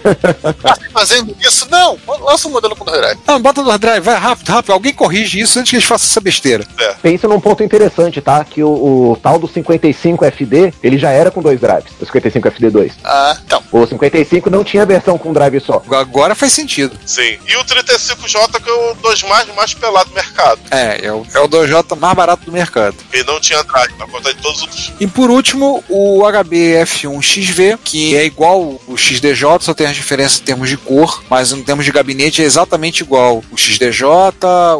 [0.63, 1.67] Tá fazendo isso?
[1.71, 1.99] Não!
[2.21, 3.19] Lança um modelo com dois drive.
[3.27, 4.73] Não, bota dois drive, vai rápido, rápido.
[4.73, 6.67] Alguém corrige isso antes que eles façam essa besteira.
[7.01, 8.45] Pensa num ponto interessante, tá?
[8.45, 12.93] Que o, o tal do 55FD, ele já era com dois drives, o 55FD2.
[13.05, 13.63] Ah, então.
[13.71, 15.83] O 55 não tinha versão com drive só.
[15.93, 16.97] Agora faz sentido.
[17.07, 17.39] Sim.
[17.47, 20.61] E o 35J, que é o dos mais, mais pelado do mercado.
[20.71, 22.97] É, é o, é o 2J mais barato do mercado.
[23.13, 24.93] Ele não tinha drive, pra contar de todos os outros.
[25.01, 30.45] E por último, o HBF1XV, que é igual o XDJ, só tem as diferenças em
[30.45, 33.43] termos de cor, mas em termos de gabinete é exatamente igual.
[33.51, 34.05] O XDJ,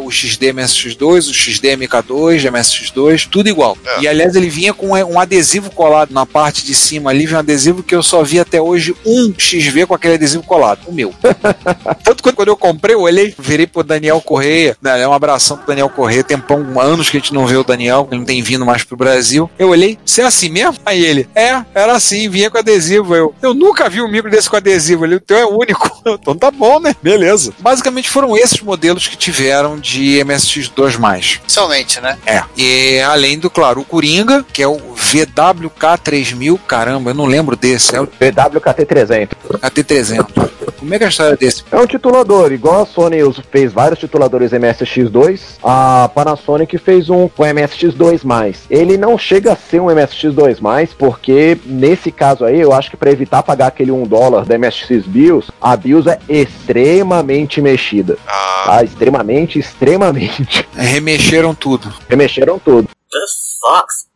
[0.03, 3.77] o XD MSX2, o XD MK2, MSX2, tudo igual.
[3.85, 4.01] É.
[4.01, 7.83] E aliás, ele vinha com um adesivo colado na parte de cima ali, um adesivo
[7.83, 11.13] que eu só vi até hoje um XV com aquele adesivo colado, o meu.
[12.03, 15.57] Tanto que quando eu comprei, eu olhei, virei pro Daniel Correia, né, é um abração
[15.57, 18.41] pro Daniel Correia, tempão, anos que a gente não vê o Daniel, ele não tem
[18.41, 19.49] vindo mais pro Brasil.
[19.57, 20.77] Eu olhei, você é assim mesmo?
[20.85, 23.15] Aí ele, é, era assim, vinha com adesivo.
[23.15, 25.91] Eu, eu nunca vi um micro desse com adesivo, ele, o teu é único.
[26.23, 26.95] Então tá bom, né?
[27.01, 27.53] Beleza.
[27.59, 31.39] Basicamente foram esses modelos que tiveram de MSX2+.
[31.47, 32.17] Somente, né?
[32.25, 32.43] É.
[32.57, 37.95] E além do, claro, o Coringa, que é o VWK3000, caramba, eu não lembro desse,
[37.95, 39.29] é o PWKT300.
[39.59, 40.49] KT300.
[40.77, 41.63] Como é que é a história desse?
[41.71, 47.43] É um titulador, igual a Sony fez vários tituladores MSX2, a Panasonic fez um com
[47.43, 48.55] MSX2+.
[48.69, 53.11] Ele não chega a ser um MSX2+, porque nesse caso aí, eu acho que para
[53.11, 58.17] evitar pagar aquele 1 dólar da MSX BIOS, a BIOS é extremamente mexida.
[58.27, 58.83] Ah, Tá?
[58.83, 60.67] Extremamente, extremamente.
[60.75, 61.82] Remexeram tudo.
[62.09, 62.89] Remexeram tudo.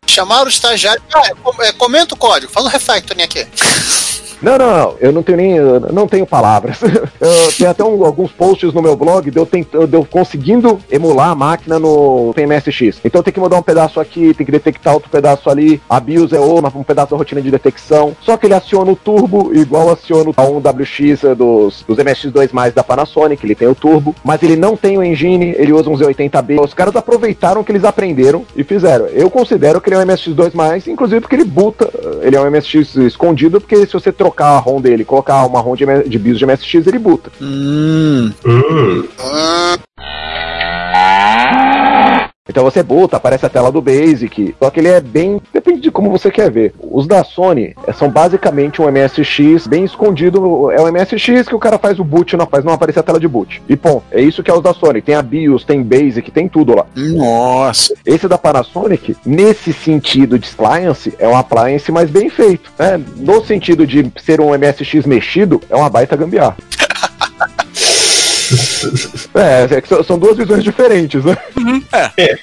[0.05, 1.01] Chamaram o estagiário.
[1.13, 3.45] Ah, com- é, comenta o código, faz um refactoring aqui.
[4.41, 5.59] Não, não, não, eu não tenho nem.
[5.91, 6.79] não tenho palavras.
[7.57, 11.29] Tenho até um- alguns posts no meu blog de eu, tent, de eu conseguindo emular
[11.29, 12.99] a máquina no MSX.
[13.03, 15.81] Então tem que mudar um pedaço aqui, tem que detectar outro pedaço ali.
[15.89, 18.15] A BIOS é uma, um pedaço da rotina de detecção.
[18.21, 23.43] Só que ele aciona o turbo, igual aciona o 1WX dos, dos MSX2 da Panasonic,
[23.45, 26.61] ele tem o turbo, mas ele não tem o engine, ele usa um Z80B.
[26.63, 29.07] Os caras aproveitaram que eles aprenderam e fizeram.
[29.07, 31.89] Eu considero que ele é um MSX2, inclusive porque ele buta,
[32.21, 35.75] ele é um MSX escondido, porque se você trocar a ROM dele colocar uma ROM
[35.75, 37.31] de, de BIOS de MSX, ele buta.
[37.41, 38.31] Hum.
[38.45, 38.61] Hum.
[38.69, 39.07] Hum,
[42.47, 44.55] Então você buta, aparece a tela do Basic.
[44.59, 45.41] Só que ele é bem.
[45.53, 46.73] Depende de como você quer ver.
[46.79, 50.71] Os da Sony eh, são basicamente um MSX bem escondido.
[50.71, 53.19] É um MSX que o cara faz o boot, não faz não aparecer a tela
[53.19, 53.61] de boot.
[53.67, 54.03] E ponto.
[54.11, 55.01] É isso que é os da Sony.
[55.01, 56.85] Tem a BIOS, tem Basic, tem tudo lá.
[56.95, 57.93] Nossa.
[58.05, 62.71] Esse da Panasonic, nesse sentido de appliance, é um appliance mais bem feito.
[62.77, 63.01] Né?
[63.17, 66.57] No sentido de ser um MSX mexido, é uma baita gambiarra.
[69.35, 71.37] é, é que são- duas visões diferentes, né?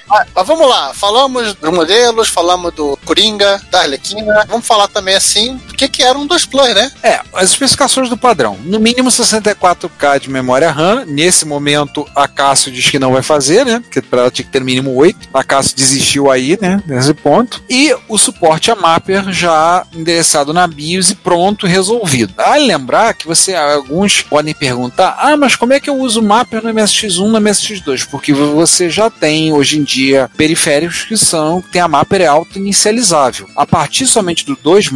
[0.09, 4.45] Ah, mas vamos lá, falamos dos modelos, falamos do Coringa, da Arlequina.
[4.47, 6.91] Vamos falar também assim do que, que era um 2 Plus, né?
[7.03, 8.57] É, as especificações do padrão.
[8.63, 11.05] No mínimo 64K de memória RAM.
[11.05, 13.79] Nesse momento, a Cássio diz que não vai fazer, né?
[13.79, 15.29] Porque para ela tinha que ter no mínimo 8.
[15.33, 16.81] A Cássio desistiu aí, né?
[16.85, 17.63] Nesse ponto.
[17.69, 22.33] E o suporte a Mapper já endereçado na BIOS e pronto, resolvido.
[22.35, 26.23] Vale lembrar que você, alguns podem perguntar: ah, mas como é que eu uso o
[26.23, 28.07] Mapper no MSX1 no MSX2?
[28.09, 33.47] Porque você já tem hoje em dia periféricos que são, tem a Mapper é auto-inicializável.
[33.55, 34.89] A partir somente do 2,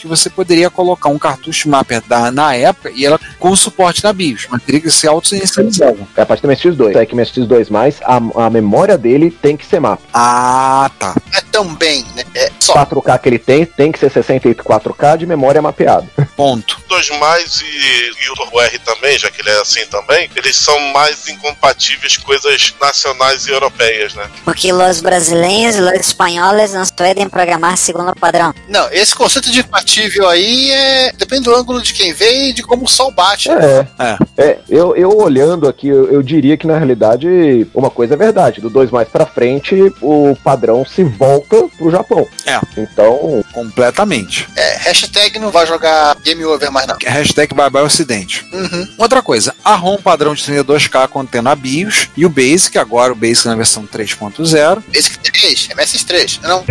[0.00, 4.12] que você poderia colocar um cartucho Mapper da, na época e ela com suporte na
[4.12, 6.06] BIOS, mas teria que ser auto-inicializável.
[6.16, 6.96] É a partir do MSX2.
[6.96, 10.02] É que o MSX2, a, a memória dele tem que ser mapa.
[10.12, 11.14] Ah, tá.
[11.34, 12.24] É também, né?
[12.34, 12.74] É só.
[12.74, 16.06] 4K que ele tem, tem que ser 64K de memória mapeada.
[16.36, 16.80] Ponto.
[16.88, 20.56] Dois mais e, e o Turbo R também, já que ele é assim também, eles
[20.56, 24.30] são mais incompatíveis coisas nacionais e europeias, né?
[24.44, 28.54] Porque os brasileiros e os espanhóis não podem programar segundo o padrão.
[28.68, 31.12] Não, esse conceito de compatível aí é.
[31.12, 33.50] Depende do ângulo de quem vê e de como o sol bate.
[33.50, 33.86] É.
[33.98, 34.16] É.
[34.36, 38.60] É, eu, eu olhando aqui, eu, eu diria que na realidade uma coisa é verdade.
[38.60, 42.26] Do 2 mais pra frente, o padrão se volta pro Japão.
[42.46, 42.60] É.
[42.76, 44.48] Então, Completamente.
[44.54, 46.96] É, hashtag não vai jogar Game Over mais não.
[47.04, 48.46] Hashtag bye bye Ocidente.
[48.52, 48.86] Uhum.
[48.98, 53.16] Outra coisa, a ROM padrão de 32K contendo a BIOS e o BASIC, agora o
[53.16, 54.82] BASIC na versão 3.0.
[54.92, 56.64] Basic 3, MS3, não?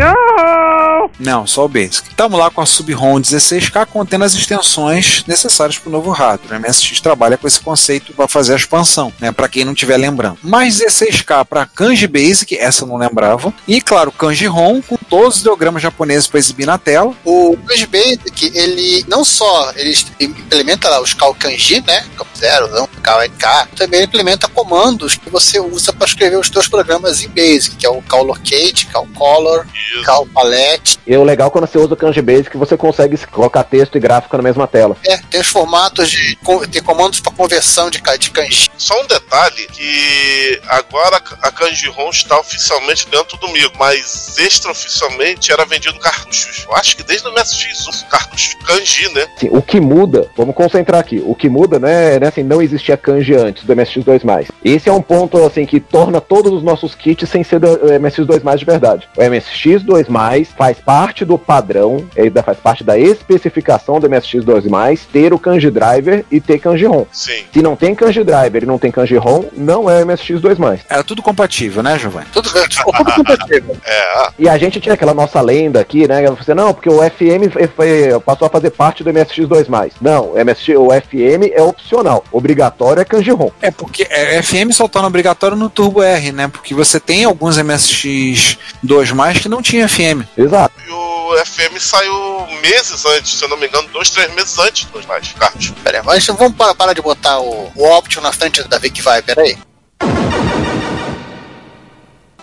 [1.19, 2.09] Não, só o Basic.
[2.09, 6.59] Estamos lá com a Sub-ROM 16K contendo as extensões necessárias para o novo hardware.
[6.59, 9.31] O MSX trabalha com esse conceito para fazer a expansão, né?
[9.31, 10.37] Para quem não estiver lembrando.
[10.43, 13.53] Mais 16K para Kanji Basic, essa eu não lembrava.
[13.67, 17.13] E claro, Kanji ROM com todos os ideogramas japoneses para exibir na tela.
[17.23, 22.05] O Kanji Basic, ele não só ele implementa lá os Kalkanji, né?
[22.35, 27.29] 0, não, KLK, também implementa comandos que você usa para escrever os seus programas em
[27.29, 29.65] Basic, que é o Call Locate, Call Color,
[30.05, 30.99] Call Palette.
[31.05, 33.99] E o legal é quando você usa o Kanji Basic, você consegue colocar texto e
[33.99, 34.97] gráfico na mesma tela.
[35.05, 36.37] É, tem os formatos de.
[36.71, 38.69] tem comandos para conversão de, de kanji.
[38.77, 45.51] Só um detalhe: que agora a Kanji ROM está oficialmente dentro do Migo, mas extraoficialmente
[45.51, 46.65] era vendido cartuchos.
[46.67, 49.27] Eu acho que desde o MSX, os cartuchos Kanji, né?
[49.37, 52.97] Sim, o que muda, vamos concentrar aqui, o que muda, né, né assim, não existia
[52.97, 54.47] Kanji antes do MSX2+.
[54.63, 58.57] Esse é um ponto, assim, que torna todos os nossos kits sem ser do MSX2+,
[58.57, 59.07] de verdade.
[59.17, 65.39] O MSX2+, faz parte do padrão, ainda faz parte da especificação do MSX2+, ter o
[65.39, 67.05] Kanji Driver e ter Kanji ROM.
[67.11, 67.43] Sim.
[67.53, 70.79] Se não tem Kanji Driver e não tem Kanji ROM, não é MSX2+.
[70.89, 72.27] Era tudo compatível, né, Giovanni?
[72.31, 73.75] Tudo, tudo compatível.
[73.85, 74.27] É.
[74.39, 76.25] E a gente tinha aquela nossa lenda aqui, né?
[76.31, 79.91] Você, não, porque o FM foi- foi- passou a fazer parte do MSX2+.
[80.01, 82.14] Não, o, MSX, o FM é opcional.
[82.31, 83.51] Obrigatório é Kanji ROM.
[83.61, 86.47] É porque é, FM só torna obrigatório no Turbo R, né?
[86.47, 90.23] Porque você tem alguns MSX2 mais que não tinha FM.
[90.37, 90.73] Exato.
[90.87, 94.85] E o FM saiu meses antes, se eu não me engano, dois, três meses antes
[94.85, 95.75] dos mais cartuchos.
[95.83, 99.01] Pera aí, mas vamos parar, parar de botar o, o Option na frente da Vic
[99.01, 99.57] Vai, pera aí.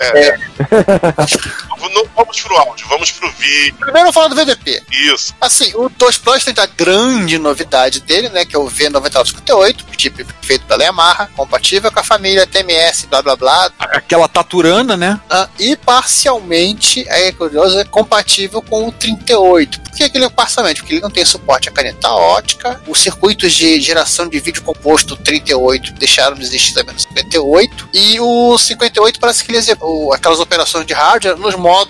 [0.01, 0.37] É.
[1.93, 3.75] não vamos pro áudio, vamos pro vídeo.
[3.79, 4.83] Primeiro eu falo do VDP.
[4.91, 5.35] Isso.
[5.41, 8.45] Assim, o 2 Plus tem a grande novidade dele, né?
[8.45, 13.37] Que é o V9958, chip feito pela Yamaha, compatível com a família TMS, blá blá
[13.37, 13.71] blá.
[13.79, 15.21] Aquela taturana, né?
[15.31, 19.81] Ah, e parcialmente, aí é curioso, é compatível com o 38.
[19.81, 20.81] Por que aquele é parcialmente?
[20.81, 25.17] Porque ele não tem suporte a caneta ótica, os circuitos de geração de vídeo composto
[25.17, 30.41] 38 deixaram de existir também no 58, e o 58 parece que ele executa aquelas
[30.41, 31.82] operações de hardware nos modos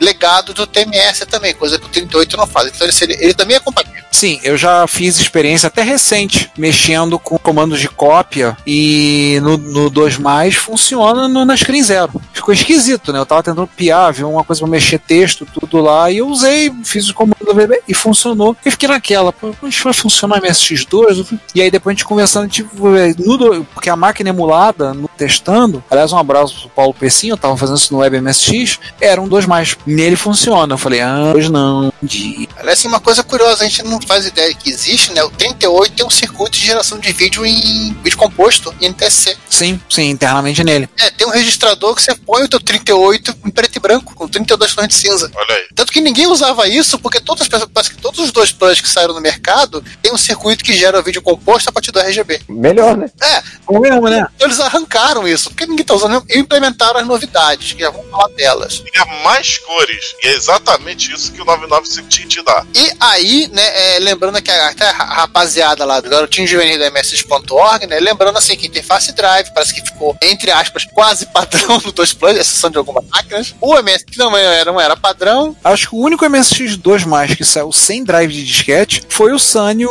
[0.00, 2.68] legados do TMS também, coisa que o 38 não faz.
[2.74, 4.02] Então ele, ele também é compatível.
[4.10, 9.90] Sim, eu já fiz experiência até recente, mexendo com comandos de cópia e no, no
[9.90, 12.22] 2 mais funciona no, na screen zero.
[12.32, 13.18] Ficou esquisito, né?
[13.18, 16.72] Eu tava tentando piar, vi uma coisa pra mexer texto, tudo lá, e eu usei,
[16.84, 18.56] fiz o comando do VB e funcionou.
[18.64, 21.18] E fiquei naquela, pô, isso vai funcionar no MSX2?
[21.18, 24.94] Eu fui- E aí depois a gente conversando, tipo, é, no porque a máquina emulada,
[24.94, 28.78] no, testando, aliás, um abraço pro Paulo Pecinho, eu tava fazendo isso no Web MSX,
[29.00, 29.76] era um 2 mais.
[29.84, 30.74] Nele funciona.
[30.74, 34.26] Eu falei, ah, hoje não, de Aliás, assim, uma coisa curiosa, a gente não faz
[34.26, 35.22] ideia que existe, né?
[35.24, 39.36] O 38 tem um circuito de geração de vídeo em vídeo composto, em NTSC.
[39.50, 40.88] Sim, sim, internamente nele.
[40.98, 44.28] É, tem um registrador que você põe o teu 38 em preto e branco, com
[44.28, 45.30] 32 tons de cinza.
[45.34, 45.64] Olha aí.
[45.74, 48.80] Tanto que ninguém usava isso, porque todas as pessoas, parece que todos os dois planos
[48.80, 52.40] que saíram no mercado tem um circuito que gera vídeo composto a partir do RGB.
[52.48, 53.10] Melhor, né?
[53.20, 54.26] É, Como mesmo, né?
[54.36, 58.10] então eles arrancaram isso, porque ninguém tá usando e implementaram as novidades, que já vamos
[58.10, 58.82] falar delas.
[58.92, 60.14] Tinha mais cores.
[60.22, 62.64] E é exatamente isso que o 995 tinha te dar.
[62.74, 66.90] E aí, né, é, lembrando que a, até a rapaziada lá do Garotinho Juvenil da
[66.90, 71.90] MSX.org, né, lembrando assim que interface drive, parece que ficou, entre aspas, quase padrão no
[71.90, 73.54] 2 Plus, exceção de algumas máquinas.
[73.60, 77.44] O MS, que não era, não era padrão, Acho que o único MSX2 mais que
[77.44, 79.90] saiu sem drive de disquete foi o Sanyo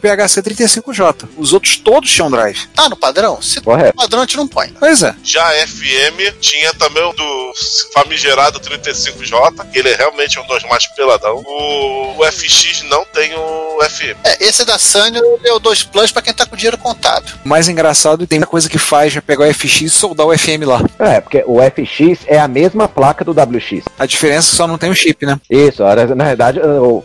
[0.00, 1.28] PHC35J.
[1.36, 2.66] Os outros todos tinham drive.
[2.74, 3.40] tá no padrão?
[3.42, 3.88] Se tá Correto.
[3.96, 4.68] no padrão, a gente não põe.
[4.78, 5.14] Pois é.
[5.24, 7.52] Já a FM tinha também o do
[7.92, 11.42] famigerado 35J, que ele é realmente um dos mais peladão.
[11.44, 14.16] O, o FX não tem o FM.
[14.24, 17.32] É, esse da Sanyo é o 2 Plus pra quem tá com dinheiro contado.
[17.44, 20.36] O mais engraçado, tem uma coisa que faz é pegar o FX e soldar o
[20.36, 20.80] FM lá.
[20.98, 23.84] É, porque o FX é a mesma placa do WX.
[23.98, 25.38] A diferença é que só não tem o chip, né?
[25.50, 26.60] Isso, na verdade,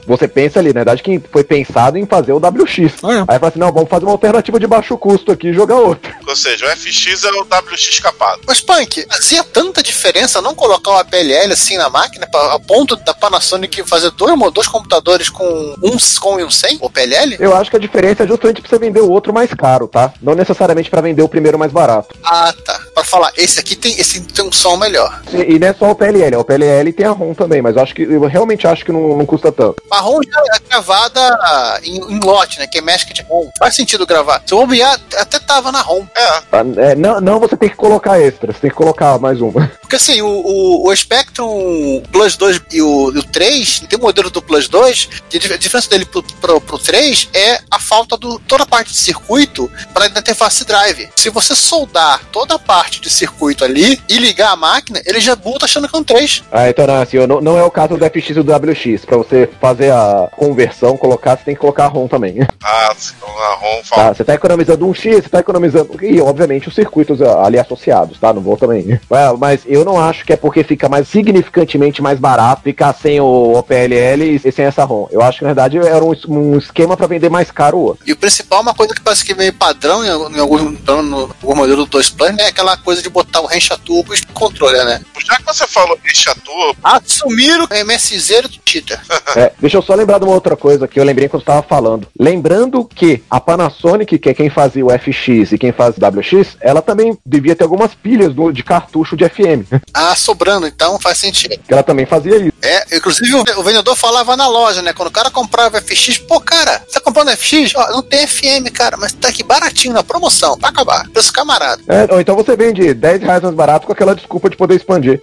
[0.05, 3.03] você pensa ali, na verdade, que foi pensado em fazer o WX.
[3.03, 3.25] Olha.
[3.27, 6.13] Aí fala assim, não, vamos fazer uma alternativa de baixo custo aqui e jogar outro.
[6.27, 8.41] Ou seja, o FX é o WX capado.
[8.45, 11.03] Mas, Punk, fazia tanta diferença não colocar uma
[11.37, 16.39] PLL assim na máquina, a ponto da Panasonic fazer dois, dois computadores com um com
[16.39, 17.37] e um sem, o PLL?
[17.39, 20.13] Eu acho que a diferença é justamente pra você vender o outro mais caro, tá?
[20.21, 22.15] Não necessariamente pra vender o primeiro mais barato.
[22.23, 22.79] Ah, tá.
[22.93, 25.21] Pra falar, esse aqui tem, esse tem um som melhor.
[25.31, 27.83] E, e não é só o PLL, o PLL tem a ROM também, mas eu
[27.83, 29.75] acho que eu realmente acho que não, não custa tanto.
[29.89, 32.67] Marrom já é gravada em, em lote, né?
[32.67, 33.49] Que é de ROM.
[33.59, 34.41] Faz sentido gravar.
[34.45, 36.05] Se eu bobear, até tava na ROM.
[36.15, 36.59] É, Tá?
[36.77, 39.67] É, não, não, você tem que colocar extra, você tem que colocar mais uma.
[39.81, 44.01] Porque assim, o, o, o Spectrum Plus 2 e o, e o 3, tem o
[44.01, 48.17] modelo do Plus 2, que a diferença dele pro, pro, pro 3 é a falta
[48.17, 51.09] de toda a parte de circuito para interface drive.
[51.15, 55.35] Se você soldar toda a parte de circuito ali e ligar a máquina, ele já
[55.35, 56.43] boota achando que é um 3.
[56.51, 59.05] Ah, então não, assim, não, não é o caso do FX e do WX.
[59.05, 62.35] Pra você fazer a conversão, colocar, você tem que colocar a ROM também.
[62.63, 63.83] ah, então a ROM Tá?
[63.95, 64.13] fala.
[64.13, 65.97] Você tá economizando um X, você tá economizando.
[66.03, 68.33] E, obviamente, os circuitos ali associados, tá?
[68.33, 68.99] Não vou também.
[69.39, 73.53] Mas eu não acho que é porque fica mais significantemente mais barato ficar sem o,
[73.57, 75.07] o PLL e sem essa ROM.
[75.11, 78.03] Eu acho que, na verdade, era um, um esquema pra vender mais caro o outro.
[78.05, 81.05] E o principal, uma coisa que parece que meio padrão em, algum- em algum, menos
[81.05, 84.17] no, algum modelo do 2 Plus, é aquela coisa de botar o Rencha Turbo e
[84.19, 85.01] o controle, né?
[85.25, 88.99] Já que você falou em Chaturbo, Assumiram o MSZ do Tita.
[89.35, 92.07] É, deixa eu só lembrar de uma outra coisa que eu lembrei quando estava falando.
[92.19, 96.57] Lembrando que a Panasonic, que é quem fazia o FX e quem faz o WX,
[96.61, 99.65] ela também devia ter algumas pilhas do- de cartucho de FM.
[99.93, 101.59] Ah, sobrando, então faz sentido.
[101.67, 102.53] ela também fazia isso.
[102.61, 104.93] É, inclusive o, o vendedor falava na loja, né?
[104.93, 107.73] Quando o cara comprava FX, pô, cara, você tá comprando FX?
[107.75, 111.07] Ó, não tem FM, cara, mas tá aqui baratinho na promoção, pra acabar.
[111.09, 111.81] Preço camarada.
[111.87, 115.21] É, ou então você vende 10 reais mais barato com aquela desculpa de poder expandir.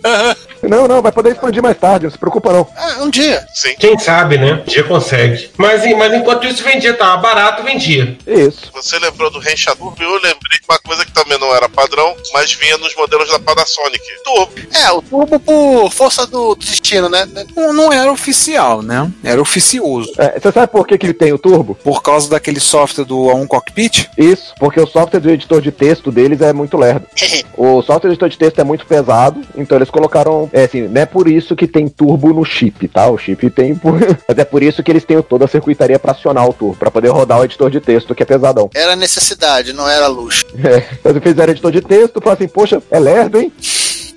[0.63, 2.67] Não, não, vai poder expandir mais tarde, não se preocupa não.
[2.77, 3.45] Ah, um dia.
[3.55, 3.75] sim.
[3.79, 4.55] Quem sabe, né?
[4.55, 5.51] Um dia consegue.
[5.57, 8.17] Mas, mas enquanto isso vendia, tava barato, vendia.
[8.27, 8.71] Isso.
[8.73, 10.03] Você lembrou do Rencha Turbo?
[10.03, 13.39] Eu lembrei de uma coisa que também não era padrão, mas vinha nos modelos da
[13.39, 14.03] Panasonic.
[14.25, 14.53] Turbo.
[14.73, 17.27] É, o turbo por força do, destino, né?
[17.57, 19.11] Não, não era oficial, né?
[19.23, 20.13] Era oficioso.
[20.19, 21.75] É, você sabe por que, que ele tem o turbo?
[21.75, 24.09] Por causa daquele software do A1 Cockpit?
[24.17, 27.07] Isso, porque o software do editor de texto deles é muito lerdo.
[27.57, 30.51] O software do editor de texto é muito pesado, então eles colocaram.
[30.53, 33.09] É assim, não é por isso que tem turbo no chip, tá?
[33.09, 33.75] O chip tem.
[33.77, 33.95] por-
[34.29, 36.91] Mas é por isso que eles têm toda a circuitaria pra acionar o turbo, pra
[36.91, 38.69] poder rodar o editor de texto, que é pesadão.
[38.75, 40.45] Era necessidade, não era luxo.
[40.65, 43.53] É, eles fizeram editor de texto, falaram assim, poxa, é lerdo, hein?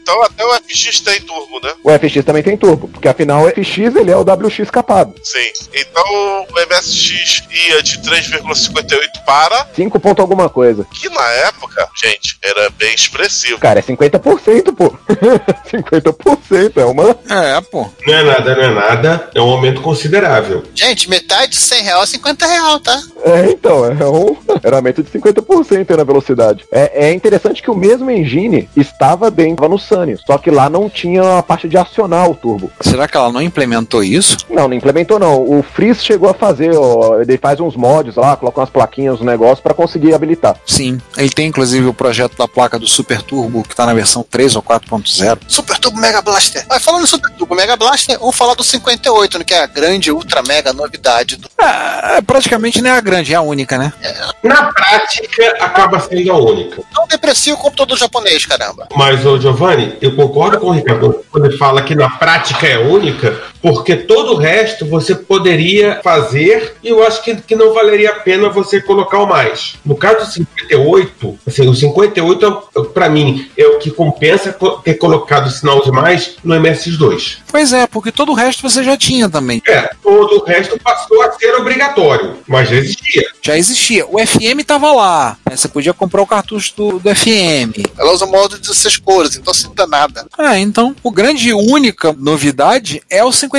[0.07, 1.73] Então até o FX tem turbo, né?
[1.83, 5.13] O FX também tem turbo, porque afinal o FX ele é o WX capado.
[5.21, 5.51] Sim.
[5.73, 10.87] Então o MSX ia de 3,58 para, 5 ponto alguma coisa.
[10.93, 13.59] que na época, gente, era bem expressivo.
[13.59, 14.95] Cara, é 50%, pô.
[15.69, 17.09] 50% é uma.
[17.29, 17.89] É, pô.
[18.05, 19.29] Não é nada, não é nada.
[19.35, 20.63] É um aumento considerável.
[20.73, 22.97] Gente, metade de 100 reais é 50 real, tá?
[23.25, 24.37] É, então, é um.
[24.63, 26.63] Era um aumento de 50% aí na velocidade.
[26.71, 30.89] É, é interessante que o mesmo engine estava dentro no Sunny, só que lá não
[30.89, 32.71] tinha a parte de acionar o turbo.
[32.81, 34.37] Será que ela não implementou isso?
[34.49, 35.41] Não, não implementou não.
[35.41, 39.25] O Freeze chegou a fazer, ó, ele faz uns mods lá, coloca umas plaquinhas no
[39.25, 40.55] negócio pra conseguir habilitar.
[40.65, 40.99] Sim.
[41.17, 44.55] Ele tem inclusive o projeto da placa do Super Turbo, que tá na versão 3
[44.55, 45.39] ou 4.0.
[45.47, 46.65] Super Turbo Mega Blaster.
[46.69, 49.67] Mas falando em Super Turbo Mega Blaster, vamos falar do 58, né, que é a
[49.67, 51.49] grande, ultra mega novidade do.
[51.59, 53.91] É, praticamente não é a grande, é a única, né?
[54.43, 56.81] Na prática, acaba sendo a única.
[56.93, 58.87] Não deprecia o computador japonês, caramba.
[58.95, 62.77] Mas, ô Giovanni, eu concordo com o Ricardo quando ele fala que na prática é
[62.77, 68.11] única, porque todo o resto você poderia fazer e eu acho que, que não valeria
[68.11, 69.75] a pena você colocar o mais.
[69.85, 74.95] No caso do 58, assim, o 58, para mim, é o que compensa co- ter
[74.95, 77.37] colocado o sinal de mais no MSX2.
[77.51, 79.61] Pois é, porque todo o resto você já tinha também.
[79.67, 83.27] É, todo o resto passou a ser obrigatório, mas já existia.
[83.41, 84.05] Já existia.
[84.07, 85.37] O FM tava lá.
[85.49, 85.55] né?
[85.55, 87.85] Você podia comprar o cartucho do, do FM.
[87.97, 90.25] Ela usa modo de 16 cores, então se não dá nada.
[90.37, 93.56] É, então, o grande e única novidade é o 58.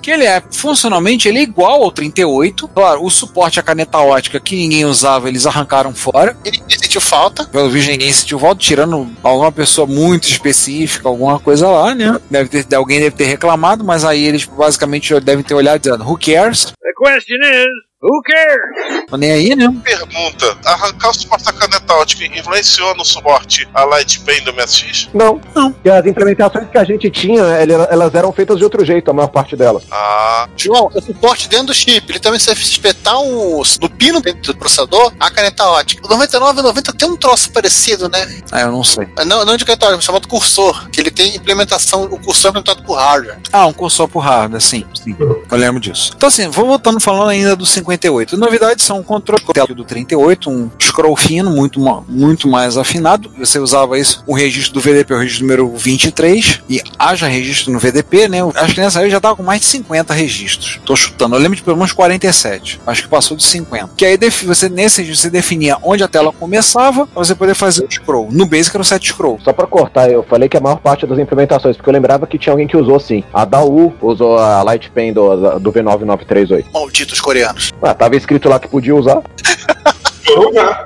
[0.00, 2.68] Que ele é, funcionalmente, ele é igual ao 38.
[2.68, 6.36] Claro, o suporte à caneta ótica que ninguém usava, eles arrancaram fora.
[6.44, 7.44] E ninguém sentiu falta.
[7.46, 12.18] Pelo visto, ninguém sentiu volta, tirando alguma pessoa muito específica, alguma coisa lá, né?
[12.30, 16.18] Deve ter, alguém deve ter reclamado, mas aí eles basicamente devem ter olhado dizendo, who
[16.18, 16.72] cares?
[16.82, 17.68] The question is,
[18.04, 19.06] who cares?
[19.08, 19.72] Tô nem aí, né?
[19.82, 25.08] Pergunta: arrancar o suporte da caneta ótica influenciou no suporte a Light Pen do MSX?
[25.14, 25.74] Não, não.
[25.84, 29.28] E as implementações que a gente tinha, elas eram feitas de outro jeito, a maior
[29.28, 29.84] parte delas.
[29.90, 32.10] Ah, João, o suporte dentro do chip.
[32.10, 36.04] Ele também se espetar um, no pino dentro do processador, a caneta ótica.
[36.04, 38.42] O 9990 tem um troço parecido, né?
[38.52, 39.08] Ah, eu não sei.
[39.26, 40.88] Não, não de caneta ótica, chamado cursor.
[40.90, 43.38] Que ele tem implementação, o cursor é implementado por hardware.
[43.52, 45.16] Ah, um cursor por hardware, sim, sim.
[45.18, 46.12] Eu lembro disso.
[46.16, 48.36] Então, assim, vou voltando falando ainda do 58.
[48.36, 49.42] Novidades são um controle
[49.74, 53.30] do 38, um scroll fino, muito, muito mais afinado.
[53.38, 57.78] Você usava isso, o registro do VDP, o registro número 23, e haja registro no
[57.78, 58.38] VDP, né?
[58.56, 60.80] Acho que nessa aí já tava com mais de 50 registros.
[60.84, 62.80] Tô chutando, eu lembro de pelo menos 47.
[62.86, 63.90] Acho que passou de 50.
[63.96, 67.84] Que aí você, nesse registro você definia onde a tela começava, pra você poder fazer
[67.84, 68.28] o scroll.
[68.30, 69.38] No Basic era o set scroll.
[69.42, 72.38] Só pra cortar, eu falei que a maior parte das implementações, porque eu lembrava que
[72.38, 73.22] tinha alguém que usou sim.
[73.32, 76.66] A Daewoo usou a Light Pen do, do V9938.
[76.72, 77.72] Malditos coreanos.
[77.84, 79.22] Ah, tava escrito lá que podia usar.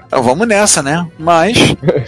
[0.06, 1.06] Então vamos nessa, né?
[1.16, 1.56] Mas,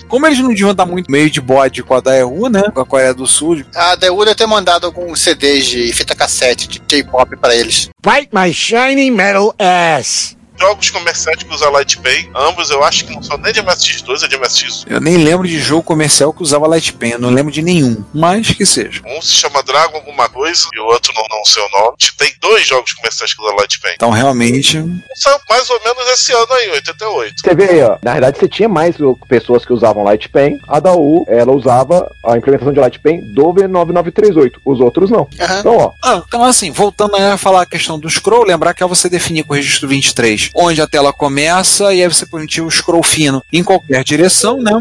[0.08, 2.62] como eles não deviam dar muito meio de bode com a Daewoo, né?
[2.74, 3.62] Com a Coreia do Sul.
[3.74, 7.88] A Daewoo deve ter mandado alguns CDs de fita cassete de J-pop pra eles.
[8.04, 10.36] Bite my shiny metal ass.
[10.60, 14.24] Jogos comerciais que usam Light Pen, ambos eu acho que não são nem de MSX2,
[14.24, 14.84] é de MSX1.
[14.88, 18.04] Eu nem lembro de jogo comercial que usava Light Pen, eu não lembro de nenhum,
[18.12, 19.00] mas que seja.
[19.06, 21.96] Um se chama Dragon alguma coisa e o outro não, não sei o nome.
[22.18, 23.92] Tem dois jogos comerciais que usam Light Pen.
[23.94, 24.84] Então realmente.
[25.14, 27.34] São mais ou menos esse ano aí, 88.
[27.40, 27.96] Você vê aí, ó.
[28.02, 28.96] Na verdade, você tinha mais
[29.28, 30.58] pessoas que usavam Light Pen.
[30.68, 34.52] A da U, ela usava a implementação de Light Pen do V9938.
[34.64, 35.26] Os outros não.
[35.32, 35.92] Então, ó.
[36.04, 39.44] Ah, então, assim, voltando a falar a questão do scroll, lembrar que é você definir
[39.44, 43.42] com o registro 23 onde a tela começa e aí você permitir o scroll fino
[43.52, 44.72] em qualquer direção, né?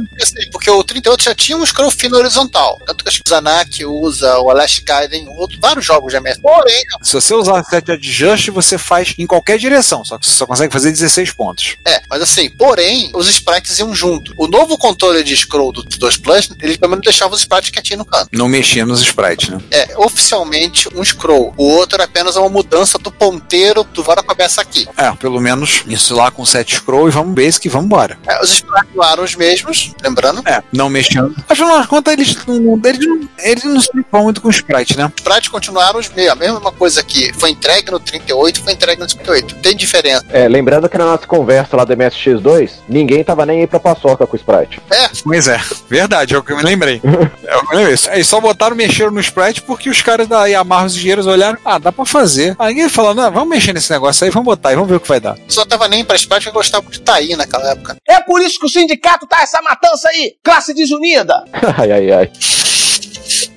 [0.52, 2.80] Porque o 38 já tinha um scroll fino horizontal.
[2.86, 6.42] Tanto que acho que o Zanak usa, o Last Gaiden, outro, vários jogos de MS.
[6.42, 10.46] Porém, Se você usar set adjust, você faz em qualquer direção, só que você só
[10.46, 11.76] consegue fazer 16 pontos.
[11.86, 14.34] é, mas assim, porém, os sprites iam junto.
[14.38, 18.00] O novo controle de scroll do 2 Plus, ele pelo menos deixava os sprites quietinhos
[18.00, 18.30] no canto.
[18.32, 19.60] Não mexia nos sprites, né?
[19.72, 21.54] É, oficialmente um scroll.
[21.58, 24.88] O outro era apenas uma mudança do ponteiro do Vara começa aqui.
[24.98, 28.18] É, pelo menos isso lá com set scroll e vamos basic e vamos embora.
[28.28, 28.90] É, os sprites
[29.24, 30.42] os mesmos, lembrando.
[30.46, 31.36] É, não mexendo.
[31.48, 35.06] Afinal das contas, eles não, eles eles não se preocupam muito com sprite, né?
[35.06, 36.32] Os sprites continuaram os mesmos.
[36.32, 39.56] A mesma coisa que foi entregue no 38, foi entregue no 58.
[39.56, 40.26] Tem diferença.
[40.30, 44.26] É, lembrando que na nossa conversa lá do MSX2, ninguém tava nem aí pra paçoca
[44.26, 44.82] com o Sprite.
[44.92, 45.10] É.
[45.24, 47.02] Pois é, verdade, é o que eu me lembrei.
[47.46, 48.00] é o que eu me lembrei.
[48.10, 51.78] Aí só botaram, mexeram no sprite porque os caras da Yamaha, os engenheiros olharam, ah,
[51.78, 52.56] dá pra fazer.
[52.60, 55.00] Aí ninguém falou, não, vamos mexer nesse negócio aí, vamos botar aí, vamos ver o
[55.00, 55.36] que vai dar.
[55.50, 57.98] Só tava nem pra sprite, eu gostava de Taí naquela época.
[58.08, 61.44] É por isso que o sindicato tá essa matança aí, classe desunida.
[61.78, 62.32] ai, ai, ai.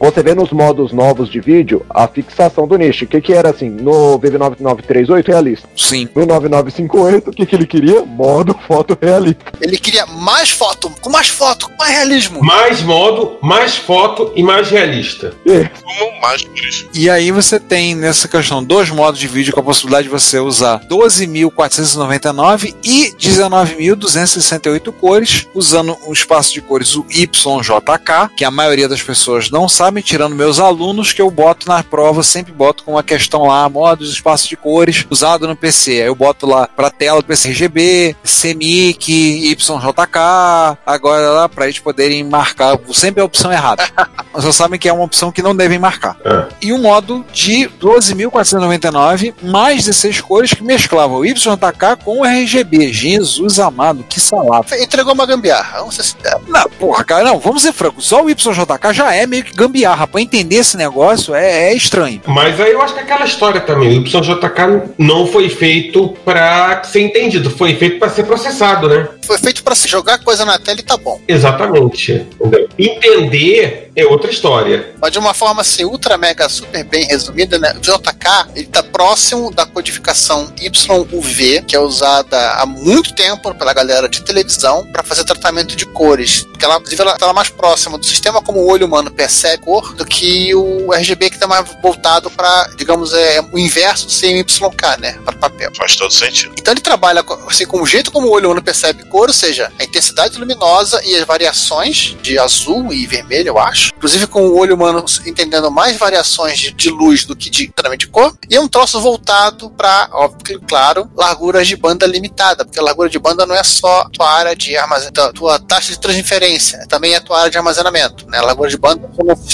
[0.03, 3.05] Você vê nos modos novos de vídeo a fixação do nicho.
[3.05, 3.71] O que, que era assim?
[3.71, 5.69] No VV9938 realista.
[5.77, 6.09] Sim.
[6.13, 8.05] No 9958, o que, que ele queria?
[8.05, 9.45] Modo foto realista.
[9.61, 12.43] Ele queria mais foto, com mais foto, com mais realismo.
[12.43, 15.35] Mais modo, mais foto e mais realista.
[15.45, 16.45] Como mais.
[16.93, 20.41] E aí você tem nessa questão dois modos de vídeo com a possibilidade de você
[20.41, 28.89] usar 12.499 e 19.268 cores, usando o espaço de cores o YJK, que a maioria
[28.89, 29.69] das pessoas não
[30.01, 34.13] tirando meus alunos, que eu boto na prova, sempre boto com uma questão lá, modos,
[34.13, 35.91] espaço de cores, usado no PC.
[35.91, 41.79] Aí eu boto lá pra tela do PC RGB, CMYK, YJK, agora lá pra eles
[41.79, 43.85] poderem marcar, sempre é a opção errada.
[44.33, 46.17] Vocês sabem que é uma opção que não devem marcar.
[46.61, 52.93] E um modo de 12.499, mais 16 cores que mesclava o YJK com o RGB.
[52.93, 54.67] Jesus amado, que salada.
[54.81, 56.49] Entregou uma gambiarra, vamos ser sinceros.
[56.49, 58.07] Não, porra, cara, não, vamos ser francos.
[58.07, 59.82] Só o YJK já é meio que gambiarra.
[60.11, 62.21] Pra entender esse negócio é, é estranho.
[62.27, 63.99] Mas aí eu acho que é aquela história também.
[63.99, 69.09] O YJK não foi feito pra ser entendido, foi feito pra ser processado, né?
[69.27, 71.21] Foi feito pra se jogar coisa na tela e tá bom.
[71.27, 72.27] Exatamente.
[72.41, 72.69] entendeu?
[72.79, 74.95] Entender é outra história.
[75.01, 77.75] Mas de uma forma assim, ultra mega super bem resumida, né?
[77.77, 83.73] O JK, ele tá próximo da codificação YUV, que é usada há muito tempo pela
[83.73, 86.45] galera de televisão para fazer tratamento de cores.
[86.45, 89.95] Porque ela, inclusive, ela tá mais próxima do sistema como o olho humano percebe cor
[89.95, 95.01] do que o RGB que tá mais voltado para, digamos, é o inverso do CMYK,
[95.01, 95.19] né?
[95.25, 95.71] Para papel.
[95.75, 96.53] Faz todo sentido.
[96.59, 99.35] Então ele trabalha com- assim, com o jeito como o olho humano percebe cor, ou
[99.35, 103.93] seja, a intensidade luminosa e as variações de azul e vermelho, eu acho.
[103.97, 108.07] Inclusive com o olho humano entendendo mais variações de, de luz do que de, de
[108.09, 108.37] cor.
[108.51, 113.09] E é um troço voltado para, óbvio, claro, larguras de banda limitada, porque a largura
[113.09, 117.15] de banda não é só a tua área de armazenamento, tua taxa de transferência, também
[117.15, 118.29] é a tua área de armazenamento.
[118.29, 118.37] Né?
[118.39, 119.52] A largura de banda são esses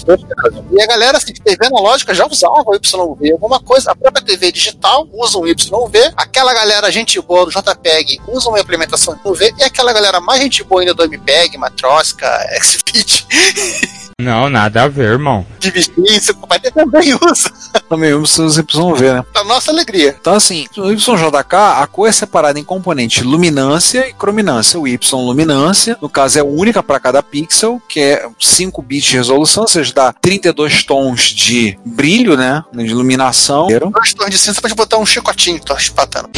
[0.70, 3.92] E a galera, assim, de TV analógica já usava o YV, alguma coisa.
[3.92, 6.12] A própria TV digital usa o YV.
[6.16, 9.54] Aquela galera, gente boa do JPEG, usa uma implementação do UV.
[9.58, 12.28] E aquela galera mais gente boa ainda do MPEG, Matroska,
[12.62, 13.26] XFIT,
[14.20, 15.46] Não, nada a ver, irmão.
[15.60, 17.52] DivX, o pai também usa.
[17.88, 19.24] Também usa os YV, né?
[19.32, 20.16] Pra nossa alegria.
[20.20, 24.78] Então, assim, o YJK, a cor é separada em componentes luminância e crominância.
[24.78, 29.16] O Y, luminância, no caso, é única para cada pixel, que é 5 bits de
[29.16, 32.64] resolução, ou seja, dá 32 tons de brilho, né?
[32.72, 33.68] De iluminação.
[33.68, 36.28] Dois tons de cinza pra gente botar um chicotinho, tô espatando.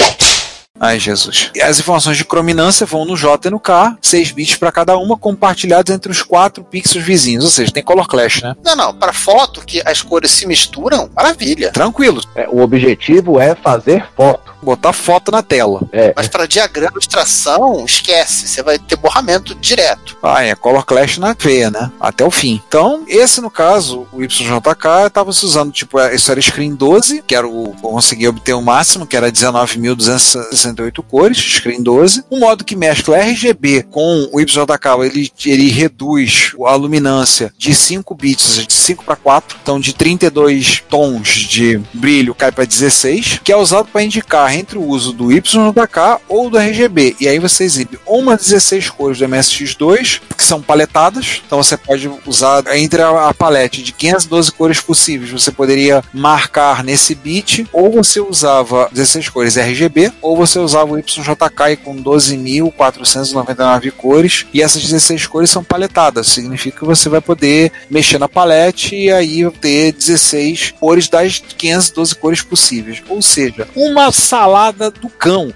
[0.80, 1.50] Ai, Jesus.
[1.54, 4.96] E as informações de crominância vão no J e no K, 6 bits para cada
[4.96, 7.44] uma, compartilhados entre os quatro pixels vizinhos.
[7.44, 8.56] Ou seja, tem color clash, né?
[8.64, 11.70] Não, não, pra foto que as cores se misturam, maravilha.
[11.70, 12.22] Tranquilo.
[12.34, 14.54] É, o objetivo é fazer foto.
[14.62, 15.80] Botar foto na tela.
[15.92, 16.12] É.
[16.16, 20.16] Mas para diagrama de tração, esquece, você vai ter borramento direto.
[20.22, 21.90] Ah, é color clash na veia, né?
[22.00, 22.62] Até o fim.
[22.66, 27.34] Então, esse no caso, o YJK, estava se usando, tipo, isso era screen 12, que
[27.34, 27.74] era o.
[27.82, 32.24] Eu consegui obter o máximo, que era 19.268 268 cores, screen 12.
[32.30, 38.14] Um modo que mescla RGB com o YJK, ele, ele reduz a luminância de 5
[38.14, 43.52] bits, de 5 para 4, então de 32 tons de brilho cai para 16, que
[43.52, 47.16] é usado para indicar entre o uso do YJK ou do RGB.
[47.20, 52.10] E aí você exibe uma 16 cores do MSX2, que são paletadas, então você pode
[52.26, 57.90] usar entre a, a palete de 512 cores possíveis, você poderia marcar nesse bit, ou
[57.90, 64.82] você usava 16 cores RGB, ou você usava o YJK com 12.499 cores, e essas
[64.82, 69.92] 16 cores são paletadas, significa que você vai poder mexer na palete e aí ter
[69.92, 73.02] 16 cores das 512 cores possíveis.
[73.08, 75.52] Ou seja, uma salada do cão.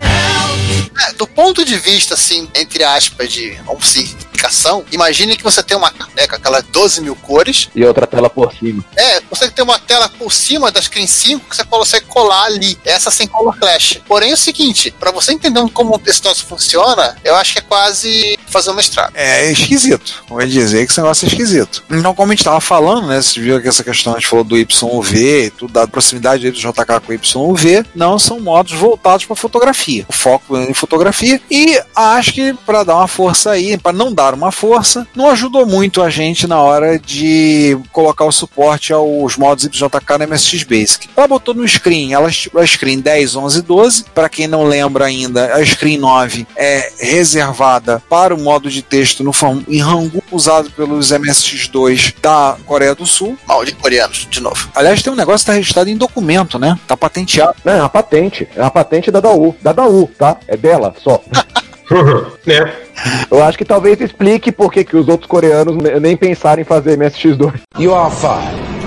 [1.08, 5.76] É, do ponto de vista, assim, entre aspas, de vamos simplificação, imagine que você tem
[5.76, 7.68] uma né, com aquelas 12 mil cores.
[7.74, 8.84] E outra tela por cima.
[8.96, 12.78] É, você tem uma tela por cima da Screen 5 que você consegue colar ali.
[12.84, 14.00] Essa sem color flash.
[14.06, 17.62] Porém, é o seguinte, para você entender como esse troço funciona, eu acho que é
[17.62, 19.12] quase fazer um mestrado.
[19.14, 20.24] É esquisito.
[20.28, 21.82] Vou dizer que esse negócio é esquisito.
[21.90, 23.20] Então, como a gente tava falando, né?
[23.20, 27.00] Você viu que essa questão, a gente falou do YUV, tudo da proximidade do JK
[27.04, 30.06] com o YUV, não são modos voltados para fotografia.
[30.08, 31.40] O foco é em fotografia.
[31.50, 35.66] E acho que para dar uma força aí, para não dar uma força, não ajudou
[35.66, 41.08] muito a gente na hora de colocar o suporte aos modos YJK no MSX Basic.
[41.16, 44.04] Ela botou no screen, ela a screen 10, 11, 12.
[44.14, 49.22] Para quem não lembra ainda, a screen 9 é reservada para o modo de texto
[49.22, 49.32] no
[49.68, 53.36] em Hangul usado pelos MSX2 da Coreia do Sul.
[53.46, 54.68] Mal de coreanos, de novo.
[54.74, 56.78] Aliás, tem um negócio que está registrado em documento, né?
[56.86, 57.56] Tá patenteado.
[57.64, 58.48] Não, é a patente.
[58.56, 59.54] É a patente da Daú.
[59.60, 60.38] Da Daú, tá?
[60.48, 61.20] É dela só.
[62.46, 62.72] né?
[63.30, 66.98] Eu acho que talvez explique por que que os outros coreanos nem pensaram em fazer
[66.98, 67.60] MSX2.
[67.78, 68.83] You are fine.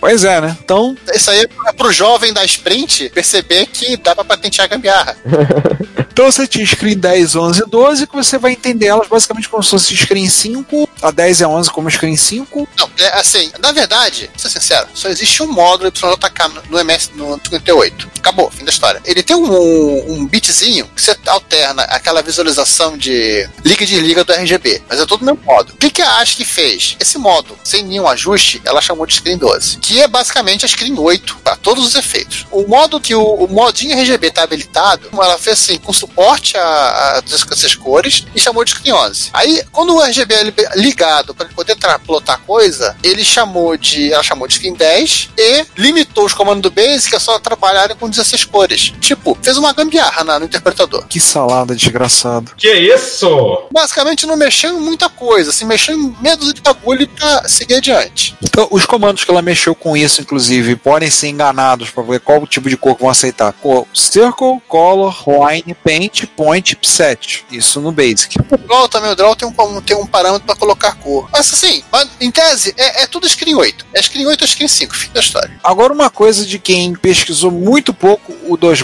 [0.00, 0.56] Pois é, né?
[0.64, 0.96] Então.
[1.14, 5.16] Isso aí é pro jovem da Sprint perceber que dá pra patentear a gambiarra.
[6.10, 9.70] então você tinha screen 10, 11 12, que você vai entender elas basicamente como se
[9.70, 12.68] fosse screen 5, a 10 e a 11 como screen 5.
[12.78, 17.10] Não, é assim, na verdade, pra ser sincero, só existe um módulo YJK no MS
[17.14, 18.10] no 58.
[18.18, 19.00] Acabou, fim da história.
[19.04, 24.32] Ele tem um, um bitzinho que você alterna aquela visualização de liga e desliga do
[24.32, 25.72] RGB, mas é todo o mesmo modo.
[25.72, 26.96] O que, que a ASCII fez?
[26.98, 30.96] Esse modo, sem nenhum ajuste, ela chamou de screen 12 que é basicamente a Screen
[30.96, 32.46] 8, para todos os efeitos.
[32.52, 36.62] O modo que o, o modinho RGB está habilitado, ela fez assim, com suporte a,
[36.62, 39.30] a essas cores e chamou de Screen 11.
[39.32, 41.76] Aí, quando o RGB é ligado para poder
[42.06, 46.70] plotar coisa, ele chamou de, ela chamou de Screen 10 e limitou os comandos do
[46.70, 48.92] Basic a só trabalharem com 16 cores.
[49.00, 51.04] Tipo, fez uma gambiarra na, no interpretador.
[51.08, 52.52] Que salada desgraçado.
[52.56, 53.66] Que isso?
[53.72, 58.36] Basicamente não mexeu em muita coisa, assim, mexeu em medo de bagulho para seguir adiante.
[58.40, 62.46] Então, os comandos que ela mexeu com isso, inclusive, podem ser enganados para ver qual
[62.46, 63.52] tipo de cor que vão aceitar.
[63.54, 67.44] Cor, circle, Color, Line, Paint, Point, Set.
[67.50, 68.38] Isso no Basic.
[68.38, 71.28] O Draw também, o Draw tem um, tem um parâmetro para colocar cor.
[71.32, 71.82] Mas assim,
[72.20, 73.86] em tese, é, é, tudo Screen 8.
[73.94, 75.58] É Screen 8 ou Screen 5, fim da história.
[75.62, 78.80] Agora, uma coisa de quem pesquisou muito pouco o 2.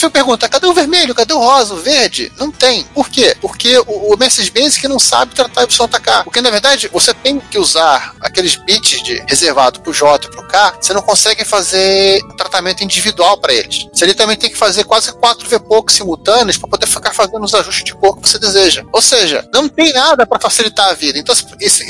[0.00, 1.14] Foi perguntar, cadê o vermelho?
[1.14, 1.74] Cadê o rosa?
[1.74, 2.32] O verde?
[2.38, 2.84] Não tem.
[2.94, 3.36] Por quê?
[3.40, 6.24] Porque o, o Message Basic não sabe tratar YJK.
[6.24, 10.46] Porque, na verdade, você tem que usar aqueles bits de, reservado pro J e pro
[10.48, 13.86] K, você não consegue fazer tratamento individual para eles.
[13.92, 17.84] Você também tem que fazer quase quatro VPOC simultâneos para poder ficar fazendo os ajustes
[17.84, 18.82] de cor que você deseja.
[18.92, 21.18] Ou seja, não tem nada para facilitar a vida.
[21.18, 21.34] Então,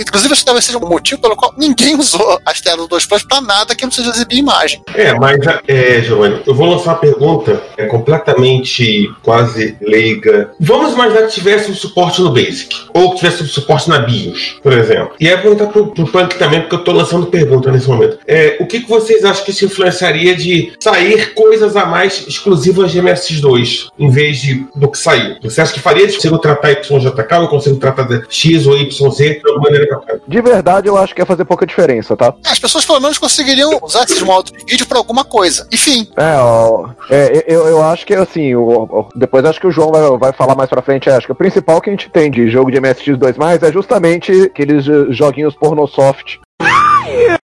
[0.00, 3.22] inclusive, esse talvez seja um motivo pelo qual ninguém usou as telas do 2 Plus
[3.22, 4.82] para nada que não seja exibir imagem.
[4.94, 5.38] É, mas,
[5.68, 10.50] é, Giovanni, eu vou lançar uma pergunta é, completamente quase leiga.
[10.58, 14.56] Vamos imaginar que tivesse um suporte no Basic, ou que tivesse um suporte na BIOS,
[14.62, 15.12] por exemplo.
[15.20, 17.88] E aí eu vou perguntar pro, pro Punk também, porque eu tô lançando pergunta nesse
[17.88, 18.18] momento.
[18.26, 22.90] É, o que, que vocês acham que isso influenciaria de sair coisas a mais exclusivas
[22.90, 25.36] de MSX2, em vez de do que saiu?
[25.42, 29.40] Você acha que faria de consigo tratar YJK ou consigo tratar X ou YZ de
[29.46, 30.20] alguma maneira bacana?
[30.26, 32.34] De verdade, eu acho que ia fazer pouca diferença, tá?
[32.44, 35.66] As pessoas pelo menos conseguiriam usar esses modos de vídeo pra alguma coisa.
[35.72, 36.08] Enfim.
[36.16, 39.90] É, ó, é eu, eu acho que assim, o, o- depois acho que o João
[39.90, 41.10] vai, vai falar mais pra frente.
[41.10, 44.86] Acho que o principal que a gente tem de jogo de MSX2 é justamente aqueles
[44.88, 46.40] eh, joguinhos pornosoft.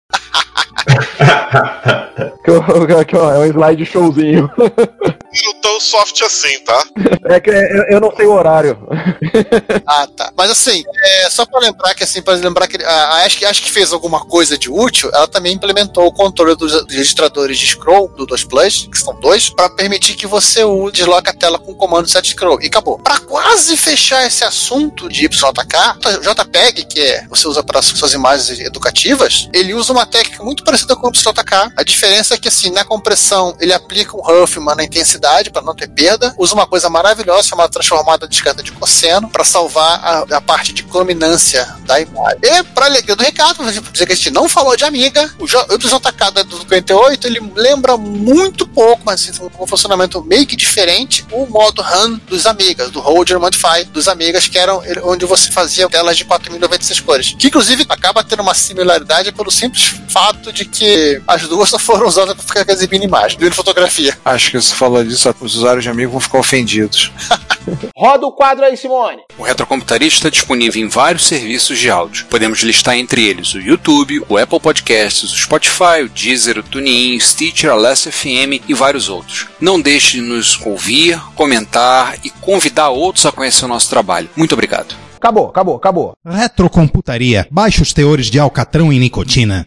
[2.45, 4.51] que, que é um slide showzinho.
[4.59, 6.83] Não tão soft assim, tá?
[7.25, 8.79] É que eu, eu não sei o horário.
[9.87, 10.33] Ah, tá.
[10.37, 13.63] Mas assim, é, só pra lembrar que assim, para lembrar que a, a Ash, acho
[13.63, 18.09] que fez alguma coisa de útil, ela também implementou o controle dos, registradores de scroll
[18.09, 21.75] do 2 Plus, que são dois, pra permitir que você desloque a tela com o
[21.75, 22.61] comando set scroll.
[22.63, 22.99] E acabou.
[22.99, 28.61] Pra quase fechar esse assunto de YJK, JPEG, que é você usa para suas imagens
[28.61, 31.73] educativas, ele usa uma técnica muito parecida com o YJK.
[31.77, 35.75] A diferença é que assim, na compressão ele aplica um Huffman na intensidade para não
[35.75, 38.63] ter perda, usa uma coisa maravilhosa chamada transformada de escada
[38.95, 39.99] de cosseno para salvar
[40.31, 42.39] a, a parte de culminância da imagem.
[42.43, 45.47] E para alegria do Ricardo, vou dizer que a gente não falou de Amiga, o
[45.47, 51.25] da- do 58 ele lembra muito pouco, mas assim, com um funcionamento meio que diferente,
[51.33, 55.89] o modo RAM dos Amigas, do Roger Modify dos Amigas, que eram onde você fazia
[55.89, 57.35] telas de 4096 cores.
[57.39, 62.07] Que inclusive acaba tendo uma similaridade pelo simples fato de que as duas só foram
[62.07, 64.17] usadas para ficar exibindo imagem, exibindo fotografia.
[64.25, 67.11] Acho que se falar disso, os usuários de amigo vão ficar ofendidos.
[67.97, 69.23] Roda o quadro aí, Simone.
[69.39, 72.27] O Retrocomputaria está disponível em vários serviços de áudio.
[72.27, 77.17] Podemos listar entre eles o YouTube, o Apple Podcasts, o Spotify, o Deezer, o TuneIn,
[77.17, 79.47] o Stitcher, a Last FM e vários outros.
[79.59, 84.29] Não deixe de nos ouvir, comentar e convidar outros a conhecer o nosso trabalho.
[84.37, 84.95] Muito obrigado.
[85.17, 86.13] Acabou, acabou, acabou.
[86.23, 87.49] Retrocomputaria.
[87.51, 89.67] Baixos teores de alcatrão e nicotina.